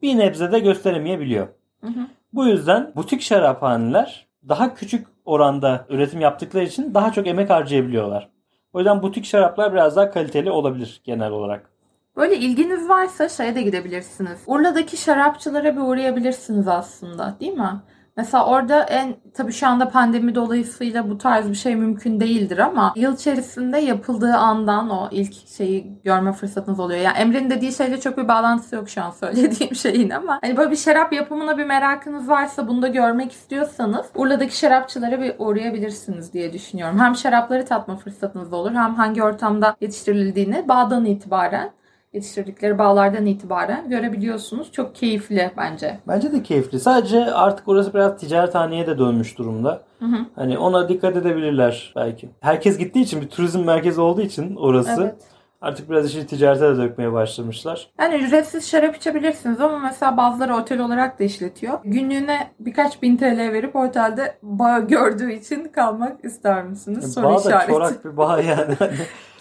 [0.02, 1.48] bir nebzede gösteremeyebiliyor.
[1.80, 2.00] Hı hı.
[2.32, 8.28] Bu yüzden butik şaraphaneler daha küçük oranda üretim yaptıkları için daha çok emek harcayabiliyorlar.
[8.72, 11.70] O yüzden butik şaraplar biraz daha kaliteli olabilir genel olarak.
[12.16, 14.40] Böyle ilginiz varsa şeye de gidebilirsiniz.
[14.46, 17.70] Urla'daki şarapçılara bir uğrayabilirsiniz aslında değil mi?
[18.16, 22.92] Mesela orada en tabii şu anda pandemi dolayısıyla bu tarz bir şey mümkün değildir ama
[22.96, 27.00] yıl içerisinde yapıldığı andan o ilk şeyi görme fırsatınız oluyor.
[27.00, 30.70] Yani Emre'nin dediği şeyle çok bir bağlantısı yok şu an söylediğim şeyin ama hani böyle
[30.70, 36.52] bir şarap yapımına bir merakınız varsa bunu da görmek istiyorsanız Urla'daki şarapçılara bir uğrayabilirsiniz diye
[36.52, 36.98] düşünüyorum.
[36.98, 41.70] Hem şarapları tatma fırsatınız olur hem hangi ortamda yetiştirildiğini bağdan itibaren
[42.16, 44.72] yetiştirdikleri bağlardan itibaren görebiliyorsunuz.
[44.72, 45.98] Çok keyifli bence.
[46.08, 46.80] Bence de keyifli.
[46.80, 49.82] Sadece artık orası biraz ticarethaneye de dönmüş durumda.
[49.98, 50.16] Hı hı.
[50.34, 52.28] Hani ona dikkat edebilirler belki.
[52.40, 55.14] Herkes gittiği için bir turizm merkezi olduğu için orası Evet.
[55.60, 57.90] artık biraz işi ticarete de dökmeye başlamışlar.
[58.00, 61.78] Yani ücretsiz şarap içebilirsiniz ama mesela bazıları otel olarak da işletiyor.
[61.84, 67.14] Günlüğüne birkaç bin TL verip otelde bağ gördüğü için kalmak ister misiniz?
[67.14, 67.72] Soru Bağ da işareti.
[67.72, 68.74] çorak bir bağ yani.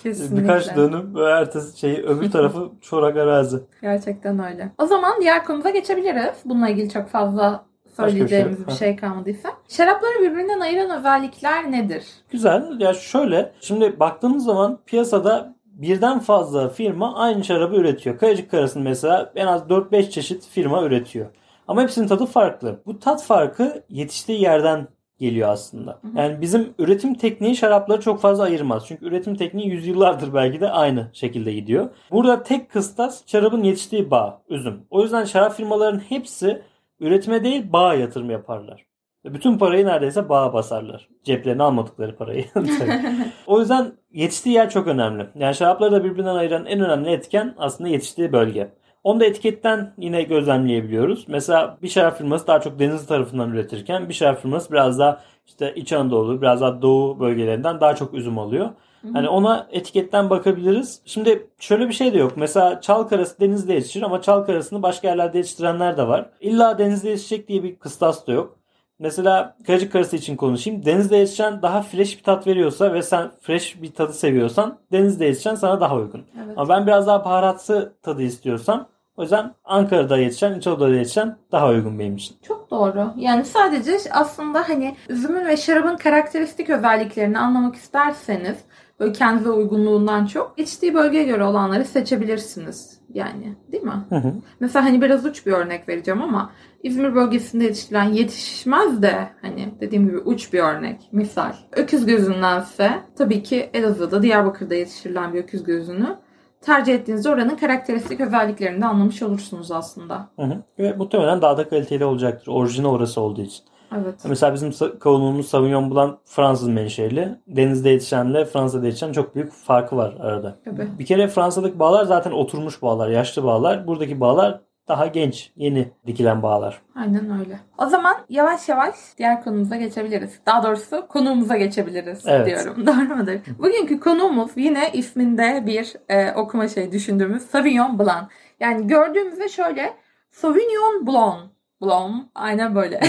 [0.06, 0.44] Kesinlikle.
[0.44, 3.58] Birkaç dönüm ve ertesi şey öbür tarafı çorak arazi.
[3.82, 4.72] Gerçekten öyle.
[4.78, 6.36] O zaman diğer konumuza geçebiliriz.
[6.46, 7.66] Bununla ilgili çok fazla
[7.98, 8.68] söyleyeceğimiz yok.
[8.68, 9.50] bir şey kalmadıysa.
[9.68, 12.04] Şarapları birbirinden ayıran özellikler nedir?
[12.30, 12.80] Güzel.
[12.80, 18.18] Ya şöyle şimdi baktığımız zaman piyasada birden fazla firma aynı şarabı üretiyor.
[18.18, 21.26] Kayacık Karası'nın mesela en az 4-5 çeşit firma üretiyor.
[21.68, 22.80] Ama hepsinin tadı farklı.
[22.86, 24.88] Bu tat farkı yetiştiği yerden
[25.20, 26.00] geliyor aslında.
[26.16, 28.84] Yani bizim üretim tekniği şarapları çok fazla ayırmaz.
[28.88, 31.90] Çünkü üretim tekniği yüzyıllardır belki de aynı şekilde gidiyor.
[32.12, 34.82] Burada tek kıstas şarabın yetiştiği bağ, üzüm.
[34.90, 36.62] O yüzden şarap firmalarının hepsi
[37.00, 38.86] üretime değil bağa yatırım yaparlar.
[39.26, 41.10] Ve Bütün parayı neredeyse bağa basarlar.
[41.24, 42.46] Ceplerine almadıkları parayı.
[43.48, 45.28] O yüzden yetiştiği yer çok önemli.
[45.36, 48.72] Yani şarapları da birbirinden ayıran en önemli etken aslında yetiştiği bölge.
[49.06, 51.26] Onu da etiketten yine gözlemleyebiliyoruz.
[51.28, 55.74] Mesela bir şarap firması daha çok deniz tarafından üretirken bir şarap firması biraz daha işte
[55.76, 58.70] İç Anadolu, biraz daha Doğu bölgelerinden daha çok üzüm alıyor.
[59.14, 61.02] Hani ona etiketten bakabiliriz.
[61.06, 62.32] Şimdi şöyle bir şey de yok.
[62.36, 66.30] Mesela çal karası denizde yetişir ama çal karasını başka yerlerde yetiştirenler de var.
[66.42, 68.58] İlla denizde yetişecek diye bir kıstas da yok.
[69.00, 70.86] Mesela kayacık karası için konuşayım.
[70.86, 75.56] Denizde yetişen daha fresh bir tat veriyorsa ve sen fresh bir tadı seviyorsan denizde yetişen
[75.56, 76.24] sana daha uygun.
[76.46, 76.58] Evet.
[76.58, 78.88] Ama ben biraz daha baharatlı tadı istiyorsam
[79.18, 82.36] o yüzden Ankara'da yetişen, İç Anadolu'da yetişen daha uygun benim için.
[82.42, 83.14] Çok doğru.
[83.18, 88.58] Yani sadece aslında hani üzümün ve şarabın karakteristik özelliklerini anlamak isterseniz
[89.00, 93.00] böyle kendinize uygunluğundan çok içtiği bölgeye göre olanları seçebilirsiniz.
[93.14, 94.06] Yani değil mi?
[94.10, 94.34] Hı hı.
[94.60, 96.52] Mesela hani biraz uç bir örnek vereceğim ama
[96.84, 101.10] İzmir bölgesinde yetiştirilen yetişmez de hani dediğim gibi uç bir örnek.
[101.12, 106.18] Misal öküz gözündense tabii ki Elazığ'da Diyarbakır'da yetiştirilen bir öküz gözünü
[106.66, 110.28] tercih ettiğinizde oranın karakteristik özelliklerini de anlamış olursunuz aslında.
[110.36, 110.58] Hı hı.
[110.80, 112.48] Ve muhtemelen daha da kaliteli olacaktır.
[112.48, 113.64] Orijinal orası olduğu için.
[113.96, 114.16] Evet.
[114.30, 117.36] Mesela bizim kavunumuz Sauvignon Blanc Fransız menşeli.
[117.48, 120.56] Denizde yetişenle Fransa'da yetişen çok büyük farkı var arada.
[120.66, 120.88] Tabii.
[121.00, 123.88] Bir kere Fransa'daki bağlar zaten oturmuş bağlar, yaşlı bağlar.
[123.88, 126.82] Buradaki bağlar daha genç, yeni dikilen bağlar.
[126.96, 127.60] Aynen öyle.
[127.78, 130.40] O zaman yavaş yavaş diğer konumuza geçebiliriz.
[130.46, 132.48] Daha doğrusu konuğumuza geçebiliriz Evet.
[132.48, 132.88] diyorum.
[132.88, 133.34] Doğru mudur?
[133.60, 138.28] Bugünkü konuğumuz yine isminde bir e, okuma şey düşündüğümüz Sauvignon Blanc.
[138.60, 139.94] Yani gördüğümüzde şöyle
[140.32, 141.40] Sauvignon Blanc.
[141.82, 142.14] Blanc.
[142.36, 143.00] Aynen böyle.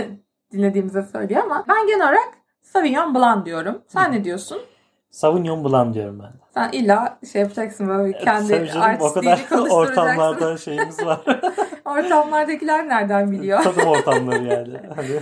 [0.52, 2.28] Dinlediğimizde söylüyor ama ben genel olarak
[2.62, 3.82] Sauvignon Blanc diyorum.
[3.86, 4.58] Sen ne diyorsun?
[5.10, 6.28] Sauvignon Blanc diyorum ben.
[6.32, 6.45] de.
[6.56, 9.76] Sen illa şey yapacaksın böyle kendi Tabii canım, o artistliğini kadar konuşturacaksın.
[9.76, 11.20] ortamlarda şeyimiz var.
[11.84, 13.62] Ortamlardakiler nereden biliyor?
[13.62, 14.80] Tadım ortamları yani.
[14.96, 15.08] Hani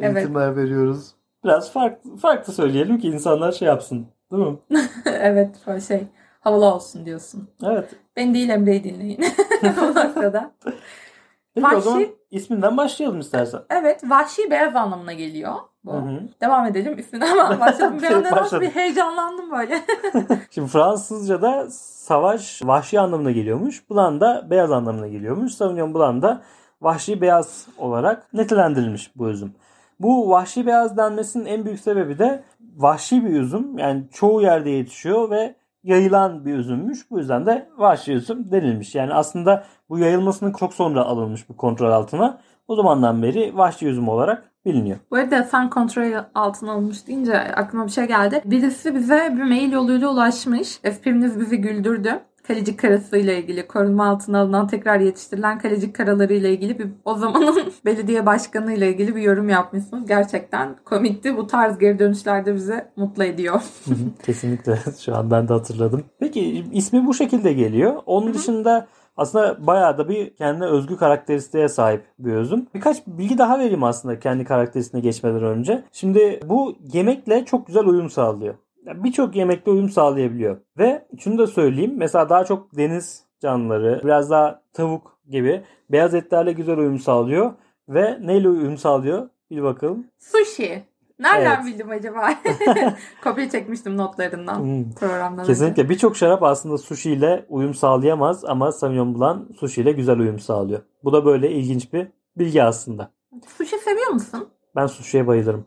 [0.00, 0.16] Evet.
[0.16, 1.10] eğitimler veriyoruz.
[1.44, 4.06] Biraz farklı, farklı söyleyelim ki insanlar şey yapsın.
[4.32, 4.58] Değil mi?
[5.06, 6.06] evet böyle şey
[6.40, 7.50] havalı olsun diyorsun.
[7.64, 7.88] Evet.
[8.16, 9.24] Ben değil Emre'yi dinleyin.
[9.62, 10.50] Bu noktada.
[11.54, 13.60] Peki o Vahşi- zaman isminden başlayalım istersen.
[13.70, 15.54] Evet vahşi beyaz anlamına geliyor.
[15.84, 15.92] Bu.
[15.92, 16.20] Hı hı.
[16.40, 17.28] Devam edelim isminden.
[17.94, 19.82] Bir Şey, anda nasıl bir heyecanlandım böyle.
[20.50, 23.90] Şimdi Fransızca'da savaş vahşi anlamına geliyormuş.
[23.90, 25.54] Blanc da beyaz anlamına geliyormuş.
[25.54, 26.42] Sauvignon Blanc da
[26.82, 29.54] vahşi beyaz olarak nitelendirilmiş bu üzüm.
[30.00, 32.44] Bu vahşi beyaz denmesinin en büyük sebebi de
[32.76, 33.78] vahşi bir üzüm.
[33.78, 37.10] Yani çoğu yerde yetişiyor ve yayılan bir üzümmüş.
[37.10, 38.94] Bu yüzden de vahşi üzüm denilmiş.
[38.94, 42.40] Yani aslında bu yayılmasının çok sonra alınmış bu kontrol altına.
[42.68, 44.98] O zamandan beri vahşi üzüm olarak biliniyor.
[45.10, 48.42] Bu arada sen kontrol altına alınmış deyince aklıma bir şey geldi.
[48.44, 50.80] Birisi bize bir mail yoluyla ulaşmış.
[50.84, 52.20] Esprimiz bizi güldürdü.
[52.48, 57.14] Kalecik karası ile ilgili korunma altına alınan tekrar yetiştirilen kalecik karaları ile ilgili bir o
[57.14, 60.06] zamanın belediye başkanı ile ilgili bir yorum yapmışsınız.
[60.06, 61.36] Gerçekten komikti.
[61.36, 63.62] Bu tarz geri dönüşler de bizi mutlu ediyor.
[64.22, 64.78] Kesinlikle.
[65.04, 66.04] Şu an ben de hatırladım.
[66.18, 67.94] Peki ismi bu şekilde geliyor.
[68.06, 72.66] Onun dışında aslında bayağı da bir kendine özgü karakteristiğe sahip bir özüm.
[72.74, 75.84] Birkaç bilgi daha vereyim aslında kendi karakteristiğine geçmeden önce.
[75.92, 78.54] Şimdi bu yemekle çok güzel uyum sağlıyor.
[78.86, 80.56] Birçok yemekle uyum sağlayabiliyor.
[80.78, 81.94] Ve şunu da söyleyeyim.
[81.96, 87.52] Mesela daha çok deniz canlıları, biraz daha tavuk gibi beyaz etlerle güzel uyum sağlıyor.
[87.88, 89.28] Ve neyle uyum sağlıyor?
[89.50, 90.06] Bir bakalım.
[90.18, 90.84] Sushi.
[91.18, 91.66] Nereden Evet.
[91.74, 92.28] bildim acaba?
[93.24, 94.92] Kopya çekmiştim notlarından Hmm.
[94.92, 95.44] programdan.
[95.44, 100.38] Kesinlikle birçok şarap aslında sushi ile uyum sağlayamaz ama Sauvignon Blanc sushi ile güzel uyum
[100.38, 100.80] sağlıyor.
[101.04, 103.10] Bu da böyle ilginç bir bilgi aslında.
[103.58, 104.48] Sushi seviyor musun?
[104.76, 105.64] Ben sushi'ye bayılırım.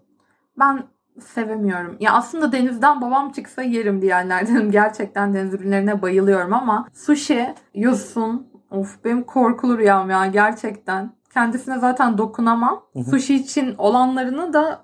[0.59, 0.83] Ben
[1.21, 1.97] sevemiyorum.
[1.99, 4.71] Ya aslında denizden babam çıksa yerim diyenlerdenim.
[4.71, 11.11] Gerçekten deniz ürünlerine bayılıyorum ama sushi, yosun, of benim korkulu rüyam ya gerçekten.
[11.33, 12.83] Kendisine zaten dokunamam.
[12.93, 13.03] Hı hı.
[13.03, 14.81] Sushi için olanlarını da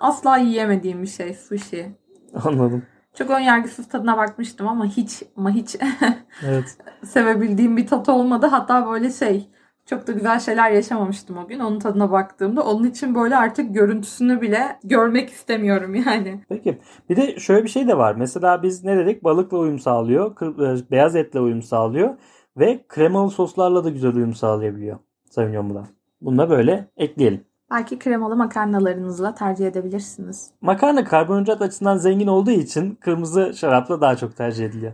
[0.00, 1.96] asla yiyemediğim bir şey sushi.
[2.44, 2.82] Anladım.
[3.14, 5.76] Çok önyargısız tadına bakmıştım ama hiç ama hiç
[6.46, 6.76] Evet.
[7.04, 8.46] sevebildiğim bir tat olmadı.
[8.46, 9.48] Hatta böyle şey
[9.92, 11.58] çok da güzel şeyler yaşamamıştım o gün.
[11.60, 12.62] Onun tadına baktığımda.
[12.62, 16.44] Onun için böyle artık görüntüsünü bile görmek istemiyorum yani.
[16.48, 16.78] Peki.
[17.10, 18.14] Bir de şöyle bir şey de var.
[18.14, 19.24] Mesela biz ne dedik?
[19.24, 20.36] Balıkla uyum sağlıyor.
[20.42, 22.14] e, Beyaz etle uyum sağlıyor.
[22.56, 24.98] Ve kremalı soslarla da güzel uyum sağlayabiliyor.
[25.30, 25.86] Sauvignon Blanc.
[26.20, 27.44] Bunu da böyle ekleyelim.
[27.70, 30.50] Belki kremalı makarnalarınızla tercih edebilirsiniz.
[30.60, 34.92] Makarna karbonhidrat açısından zengin olduğu için kırmızı şarapla daha çok tercih ediliyor.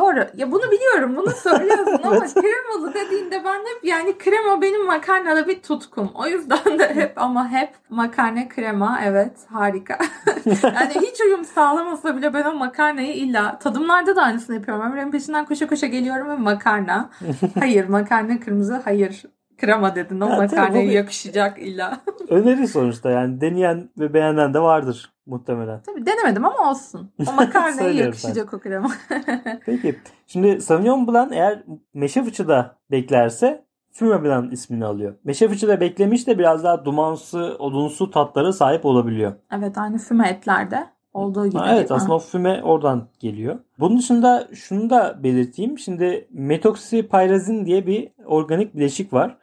[0.00, 0.26] Doğru.
[0.36, 1.16] Ya bunu biliyorum.
[1.16, 2.34] Bunu söylüyorsun ama Evet.
[2.34, 6.10] kremalı dediğinde ben hep yani krema benim makarnada bir tutkum.
[6.14, 9.98] O yüzden de hep ama hep makarna krema evet harika.
[10.62, 14.84] yani hiç uyum sağlamasa bile ben o makarnayı illa tadımlarda da aynısını yapıyorum.
[14.84, 17.10] Ömrümün peşinden koşa koşa geliyorum ve makarna.
[17.58, 19.22] Hayır makarna kırmızı hayır.
[19.58, 22.00] Krema dedin o tabii, makarnaya yakışacak illa.
[22.28, 25.80] Öneri sonuçta yani deneyen ve beğenen de vardır muhtemelen.
[25.86, 27.10] Tabii denemedim ama olsun.
[27.28, 28.90] O makarnaya yakışacak o krema.
[29.66, 29.96] Peki.
[30.26, 31.62] Şimdi Sauvignon Blanc eğer
[31.94, 35.14] meşe fıçıda beklerse Fume Blanc ismini alıyor.
[35.24, 39.32] Meşe fıçıda beklemiş de biraz daha dumansı, odunsu tatlara sahip olabiliyor.
[39.52, 41.58] evet aynı füme etlerde olduğu gibi.
[41.58, 43.58] Ha, evet aslında o füme oradan geliyor.
[43.78, 45.78] Bunun dışında şunu da belirteyim.
[45.78, 49.36] Şimdi metoksipyrazin diye bir organik bileşik var.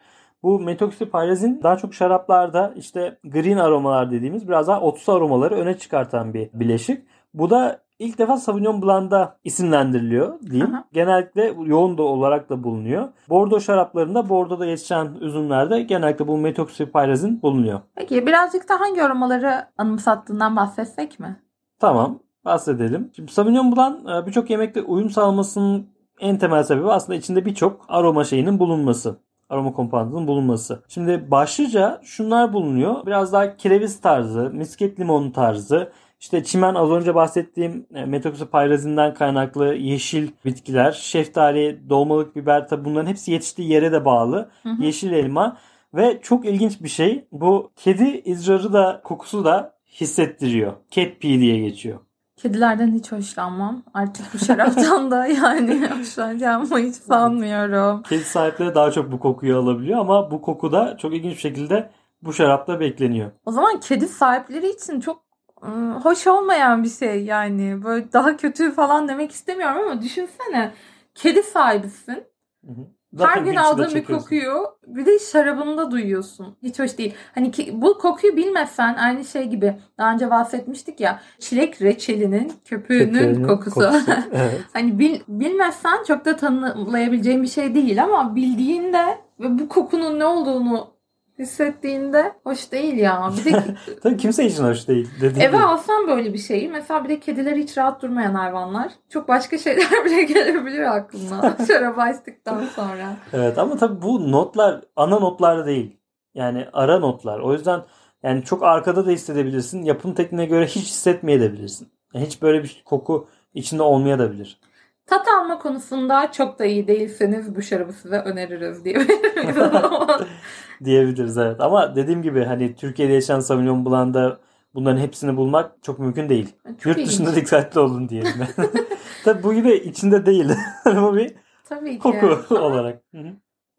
[0.44, 6.34] Bu metoksipyrazin daha çok şaraplarda işte green aromalar dediğimiz biraz daha otsu aromaları öne çıkartan
[6.34, 7.02] bir bileşik.
[7.34, 10.76] Bu da ilk defa Sauvignon Blanc'da isimlendiriliyor diyeyim.
[10.76, 10.84] Aha.
[10.94, 13.10] Genellikle yoğun da olarak da bulunuyor.
[13.30, 17.80] Bordo şaraplarında Bordo'da yetişen üzümlerde genellikle bu metoksipyrazin bulunuyor.
[17.96, 21.42] Peki birazcık da hangi aromaları anımsattığından bahsetsek mi?
[21.80, 23.12] Tamam bahsedelim.
[23.16, 25.88] Şimdi Sauvignon Blanc e, birçok yemekle uyum sağlamasının
[26.20, 29.20] en temel sebebi aslında içinde birçok aroma şeyinin bulunması.
[29.50, 30.84] Aroma kompandının bulunması.
[30.88, 33.06] Şimdi başlıca şunlar bulunuyor.
[33.06, 39.76] Biraz daha kereviz tarzı, misket limonu tarzı, işte çimen az önce bahsettiğim e, metoksipyrazinden kaynaklı
[39.76, 44.50] yeşil bitkiler, şeftali, dolmalık biber tabi bunların hepsi yetiştiği yere de bağlı.
[44.64, 44.84] Hı hı.
[44.84, 45.58] Yeşil elma
[45.94, 50.74] ve çok ilginç bir şey bu kedi izrarı da kokusu da hissettiriyor.
[50.92, 52.00] Cat pee diye geçiyor.
[52.38, 53.84] Kedilerden hiç hoşlanmam.
[53.94, 58.04] Artık bu şaraptan da yani hoşlanacağımı hiç sanmıyorum.
[58.04, 61.90] Kedi sahipleri daha çok bu kokuyu alabiliyor ama bu koku da çok ilginç bir şekilde
[62.22, 63.32] bu şarapta bekleniyor.
[63.46, 65.24] O zaman kedi sahipleri için çok
[65.64, 67.84] ım, hoş olmayan bir şey yani.
[67.84, 70.74] Böyle daha kötü falan demek istemiyorum ama düşünsene.
[71.16, 72.24] Kedi sahibisin.
[72.66, 72.97] Hı hı.
[73.14, 76.58] Her Zaten gün bir içinde aldığın bir kokuyu bir de şarabını da duyuyorsun.
[76.64, 77.14] Hiç hoş değil.
[77.36, 83.14] Hani ki, bu kokuyu bilmesen aynı şey gibi daha önce bahsetmiştik ya çilek reçelinin köpüğünün,
[83.14, 83.82] Köpeğinin kokusu.
[84.32, 84.62] evet.
[84.74, 90.26] hani bil, bilmezsen çok da tanımlayabileceğin bir şey değil ama bildiğinde ve bu kokunun ne
[90.26, 90.97] olduğunu
[91.40, 93.32] hissettiğinde hoş değil ya.
[93.38, 93.64] Bir de
[94.04, 95.10] Tabii kimse için hoş değil.
[95.22, 95.58] Dediğim eve gibi.
[95.66, 98.92] alsan böyle bir şeyi mesela bir de kediler hiç rahat durmayan hayvanlar.
[99.10, 103.16] Çok başka şeyler bile gelebilir aklına şarap açtıktan sonra.
[103.34, 105.98] Evet ama tabii bu notlar ana notlar değil.
[106.36, 107.40] Yani ara notlar.
[107.40, 107.82] O yüzden
[108.24, 109.84] yani çok arkada da hissedebilirsin.
[109.84, 111.88] Yapım tekniğine göre hiç hissetmeyebilirsin.
[112.14, 114.60] Yani hiç böyle bir koku içinde olmayabilir.
[115.08, 120.22] Tat alma konusunda çok da iyi değilseniz bu şarabı size öneririz diyebilir miyiz o zaman?
[120.84, 121.62] diyebiliriz evet.
[121.62, 124.38] Ama dediğim gibi hani Türkiye'de yaşayan Sauvignon Blanc'da
[124.76, 126.56] bunların hepsini bulmak çok mümkün değil.
[126.66, 127.10] Çok Yurt ilginç.
[127.10, 128.32] dışında dikkatli olun diyelim.
[129.26, 130.50] Tabii bu yine içinde değil.
[130.86, 131.32] bu bir
[131.70, 132.00] Tabii ki.
[132.00, 133.02] koku olarak.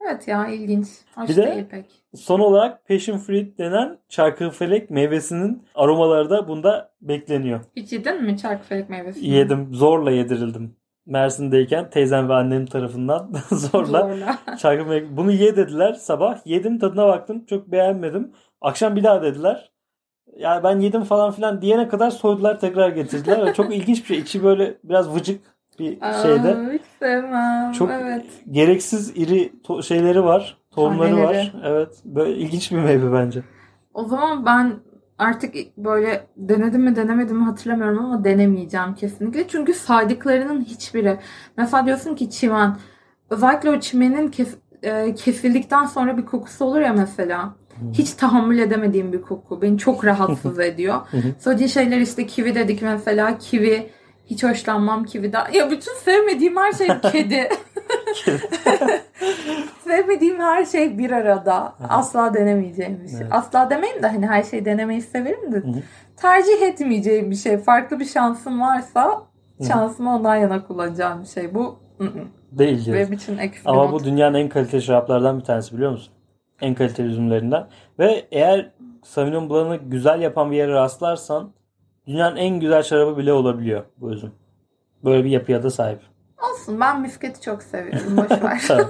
[0.01, 0.87] Evet ya ilginç.
[1.15, 1.87] Hoş Bir de- değil pek.
[2.17, 7.61] Son olarak passion fruit denen çarkıfelek meyvesinin aromaları da bunda bekleniyor.
[7.77, 9.29] Hiç yedin mi çarkıfelek meyvesini?
[9.29, 9.69] Yedim.
[9.75, 10.77] Zorla yedirildim.
[11.09, 14.39] Mersin'deyken teyzem ve annem tarafından zorla Zorla.
[14.59, 15.17] çarkı.
[15.17, 16.39] Bunu ye dediler sabah.
[16.45, 17.45] Yedim tadına baktım.
[17.47, 18.33] Çok beğenmedim.
[18.61, 19.71] Akşam bir daha dediler.
[20.39, 23.55] Yani ben yedim falan filan diyene kadar soydular tekrar getirdiler.
[23.55, 24.19] Çok ilginç bir şey.
[24.19, 25.41] İçi böyle biraz vıcık
[25.79, 26.55] bir şeyde.
[26.55, 27.73] Aa, hiç sevmem.
[27.73, 28.25] Çok Evet.
[28.51, 30.57] gereksiz iri şeyleri var.
[30.75, 31.27] Tohumları Taneleri.
[31.37, 31.53] var.
[31.65, 31.89] Evet.
[32.05, 33.43] Böyle ilginç bir meyve bence.
[33.95, 34.73] O zaman ben
[35.19, 39.49] artık böyle denedim mi denemedim mi hatırlamıyorum ama denemeyeceğim kesinlikle.
[39.49, 41.19] Çünkü saydıklarının hiçbiri.
[41.57, 42.77] Mesela diyorsun ki çimen.
[43.31, 47.55] Özellikle o çimenin kes, e, kesildikten sonra bir kokusu olur ya mesela.
[47.93, 49.63] Hiç tahammül edemediğim bir koku.
[49.63, 51.01] Beni çok rahatsız ediyor.
[51.39, 53.39] Söylediği şeyler işte kivi dedik mesela.
[53.39, 53.91] Kivi
[54.27, 55.53] hiç hoşlanmam kividen.
[55.53, 57.49] Ya bütün sevmediğim her şey kedi.
[59.85, 61.75] Sevmediğim her şey bir arada.
[61.89, 63.19] Asla denemeyeceğim bir şey.
[63.21, 63.29] Evet.
[63.31, 65.57] Asla demeyeyim de hani her şeyi denemeyi severim de.
[65.57, 65.83] hı.
[66.17, 67.59] Tercih etmeyeceğim bir şey.
[67.59, 69.23] Farklı bir şansım varsa
[69.69, 71.55] şansımı ondan yana kullanacağım bir şey.
[71.55, 72.09] Bu ı-ı.
[72.53, 72.95] Değil diyorsun.
[72.95, 73.93] benim için bir Ama not.
[73.93, 76.13] bu dünyanın en kaliteli şaraplardan bir tanesi biliyor musun?
[76.61, 77.67] En kaliteli üzümlerinden.
[77.99, 78.71] Ve eğer
[79.05, 81.51] Sauvignon Blanc'ı güzel yapan bir yere rastlarsan
[82.07, 84.33] dünyanın en güzel şarabı bile olabiliyor bu üzüm.
[85.05, 86.01] Böyle bir yapıya da sahip.
[86.43, 88.17] Olsun ben misketi çok seviyorum.
[88.17, 88.63] Boş ver.
[88.69, 88.87] Tamam.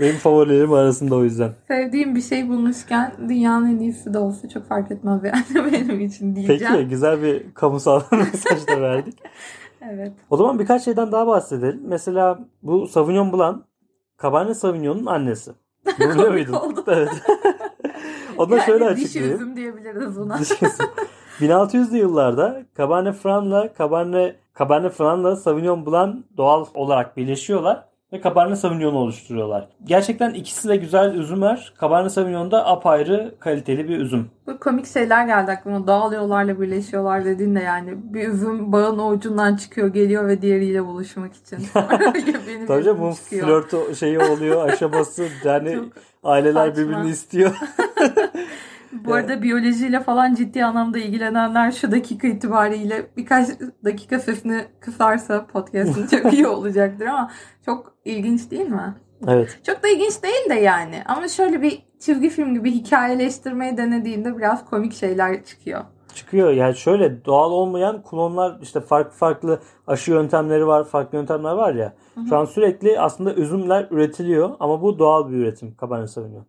[0.00, 1.52] Benim favorilerim arasında o yüzden.
[1.68, 6.36] Sevdiğim bir şey bulmuşken dünyanın en iyisi de olsa çok fark etmez yani benim için
[6.36, 6.72] diyeceğim.
[6.76, 9.18] Peki güzel bir kamusal mesaj da verdik.
[9.92, 10.12] Evet.
[10.30, 11.80] O zaman birkaç şeyden daha bahsedelim.
[11.84, 13.58] Mesela bu Sauvignon Blanc
[14.22, 15.50] Cabernet Sauvignon'un annesi.
[16.00, 16.84] Bunu muydun?
[16.86, 17.08] Evet.
[18.36, 19.34] Onu da Yani şöyle açıklayayım.
[19.36, 20.38] üzüm diyebiliriz buna.
[20.38, 20.86] Düşünsün.
[21.40, 28.98] 1600'lü yıllarda Cabernet Franc'la Cabernet Cabernet Franc'la Sauvignon Blanc doğal olarak birleşiyorlar ve Cabernet Sauvignon'u
[28.98, 29.68] oluşturuyorlar.
[29.84, 31.72] Gerçekten ikisi de güzel üzümler.
[31.80, 34.30] Cabernet Sauvignon da apayrı kaliteli bir üzüm.
[34.46, 35.86] Bu komik şeyler geldi aklıma.
[35.86, 41.34] Doğal yollarla birleşiyorlar dediğinde yani bir üzüm bağın o ucundan çıkıyor geliyor ve diğeriyle buluşmak
[41.34, 41.58] için.
[42.68, 45.84] Tabii canım bunun flört şeyi oluyor aşaması yani Çok
[46.24, 46.82] aileler saçma.
[46.82, 47.50] birbirini istiyor.
[49.04, 53.48] Bu arada biyolojiyle falan ciddi anlamda ilgilenenler şu dakika itibariyle birkaç
[53.84, 57.30] dakika sesini kısarsa podcast'ın çok iyi olacaktır ama
[57.66, 58.94] çok ilginç değil mi?
[59.28, 59.60] evet.
[59.66, 61.02] Çok da ilginç değil de yani.
[61.06, 65.80] Ama şöyle bir çizgi film gibi hikayeleştirmeyi denediğinde biraz komik şeyler çıkıyor.
[66.14, 71.74] Çıkıyor yani şöyle doğal olmayan klonlar işte farklı farklı aşı yöntemleri var, farklı yöntemler var
[71.74, 71.92] ya.
[72.28, 76.46] Şu an sürekli aslında üzümler üretiliyor ama bu doğal bir üretim Cabernet Sauvignon.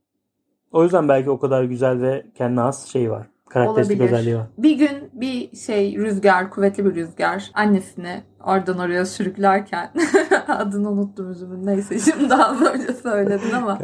[0.76, 3.28] O yüzden belki o kadar güzel ve kendine has şey var.
[3.50, 4.14] Karakteristik Olabilir.
[4.14, 4.46] özelliği var.
[4.58, 9.90] Bir gün bir şey rüzgar, kuvvetli bir rüzgar annesini oradan oraya sürüklerken
[10.48, 13.80] adını unuttum üzümün neyse şimdi daha az önce söyledin ama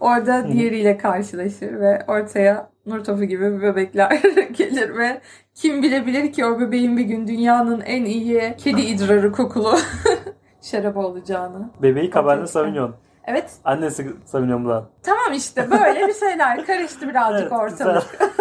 [0.00, 4.22] orada diğeriyle karşılaşır ve ortaya nur topu gibi bir bebekler
[4.56, 5.20] gelir ve
[5.54, 9.74] kim bilebilir ki o bebeğin bir gün dünyanın en iyi kedi idrarı kokulu
[10.60, 11.70] şarabı olacağını.
[11.82, 12.90] Bebeği Cabernet Okey.
[13.24, 14.84] Evet Annesi Sauvignon Blanc.
[15.02, 18.18] tamam işte böyle bir şeyler karıştı birazcık Evet, ortalık.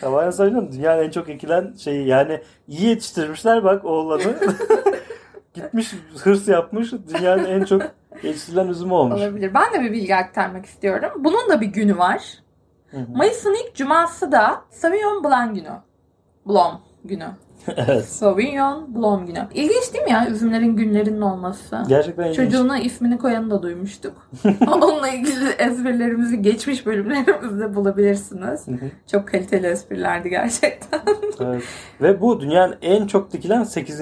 [0.00, 2.06] Cabernet Sauvignon dünyanın en çok ekilen şeyi.
[2.08, 4.22] Yani iyi yetiştirmişler bak oğlanı.
[5.54, 6.92] Gitmiş hırs yapmış.
[6.92, 7.82] Dünyanın en çok
[8.22, 9.20] yetiştirilen üzümü olmuş.
[9.20, 9.54] Olabilir.
[9.54, 11.10] Ben de bir bilgi aktarmak istiyorum.
[11.18, 12.22] Bunun da bir günü var.
[12.90, 13.06] Hı hı.
[13.16, 15.72] Mayıs'ın ilk cuması da Sauvignon Blanc günü.
[16.46, 17.26] Blom günü.
[17.76, 18.04] evet.
[18.04, 19.46] Sauvignon Blom günü.
[19.54, 21.82] İlginç değil mi ya üzümlerin günlerinin olması?
[21.88, 22.36] Gerçekten ilginç.
[22.36, 24.28] Çocuğuna ismini koyanı da duymuştuk.
[24.66, 28.66] Onunla ilgili esprilerimizi geçmiş bölümlerimizde bulabilirsiniz.
[29.10, 31.00] Çok kaliteli esprilerdi gerçekten.
[31.40, 31.62] Evet.
[32.00, 34.00] Ve bu dünyanın en çok dikilen 8.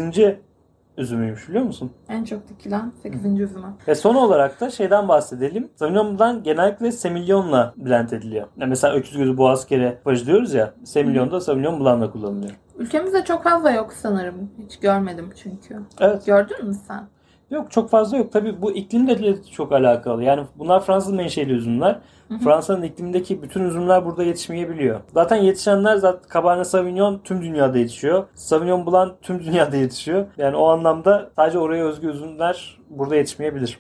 [0.97, 1.93] üzümüymüş biliyor musun?
[2.09, 3.41] en çok dikilen 8.
[3.41, 3.67] üzümü.
[3.89, 5.69] Ve son olarak da şeyden bahsedelim.
[5.77, 8.47] Sauvignon genellikle Semillon'la blend ediliyor.
[8.57, 10.75] Yani mesela öküz gözü boğaz kere pajı diyoruz ya.
[10.85, 12.53] Semillon da Sauvignon Blanc'la kullanılıyor.
[12.79, 14.51] Ülkemizde çok fazla yok sanırım.
[14.67, 15.83] Hiç görmedim çünkü.
[16.01, 16.27] Evet.
[16.27, 17.05] Gördün mü sen?
[17.51, 18.33] Yok çok fazla yok.
[18.33, 20.23] Tabii bu iklimle de çok alakalı.
[20.25, 21.99] Yani bunlar Fransız menşeli üzümler.
[22.39, 25.01] Fransa'nın iklimindeki bütün üzümler burada yetişmeyebiliyor.
[25.15, 28.25] Zaten yetişenler zaten Cabernet Sauvignon tüm dünyada yetişiyor.
[28.35, 30.27] Sauvignon Blanc tüm dünyada yetişiyor.
[30.37, 33.79] Yani o anlamda sadece oraya özgü üzümler burada yetişmeyebilir.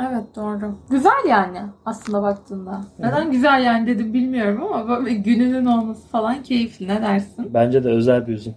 [0.00, 0.78] Evet doğru.
[0.90, 2.80] Güzel yani aslında baktığında.
[2.98, 6.88] Neden güzel yani dedim bilmiyorum ama böyle gününün olması falan keyifli.
[6.88, 7.50] Ne dersin?
[7.54, 8.54] Bence de özel bir üzüm.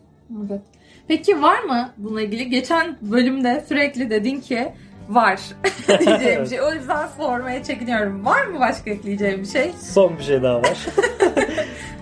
[0.49, 0.61] Evet.
[1.07, 2.49] Peki var mı bununla ilgili?
[2.49, 4.73] Geçen bölümde sürekli dedin ki
[5.09, 5.39] var
[5.99, 6.61] diyeceğim bir şey.
[6.61, 8.25] O yüzden sormaya çekiniyorum.
[8.25, 9.71] Var mı başka ekleyeceğim bir şey?
[9.81, 10.77] Son bir şey daha var.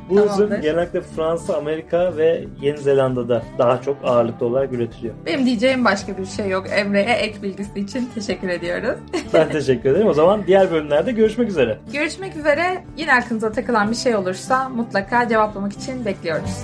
[0.10, 0.46] Bu Tamamdır.
[0.46, 5.14] üzüm genellikle Fransa, Amerika ve Yeni Zelanda'da daha çok ağırlıklı olarak üretiliyor.
[5.26, 6.66] Benim diyeceğim başka bir şey yok.
[6.72, 9.00] Emre'ye ek bilgisi için teşekkür ediyoruz.
[9.34, 10.08] Ben teşekkür ederim.
[10.08, 11.78] O zaman diğer bölümlerde görüşmek üzere.
[11.94, 12.84] Görüşmek üzere.
[12.98, 16.64] Yine aklınıza takılan bir şey olursa mutlaka cevaplamak için bekliyoruz.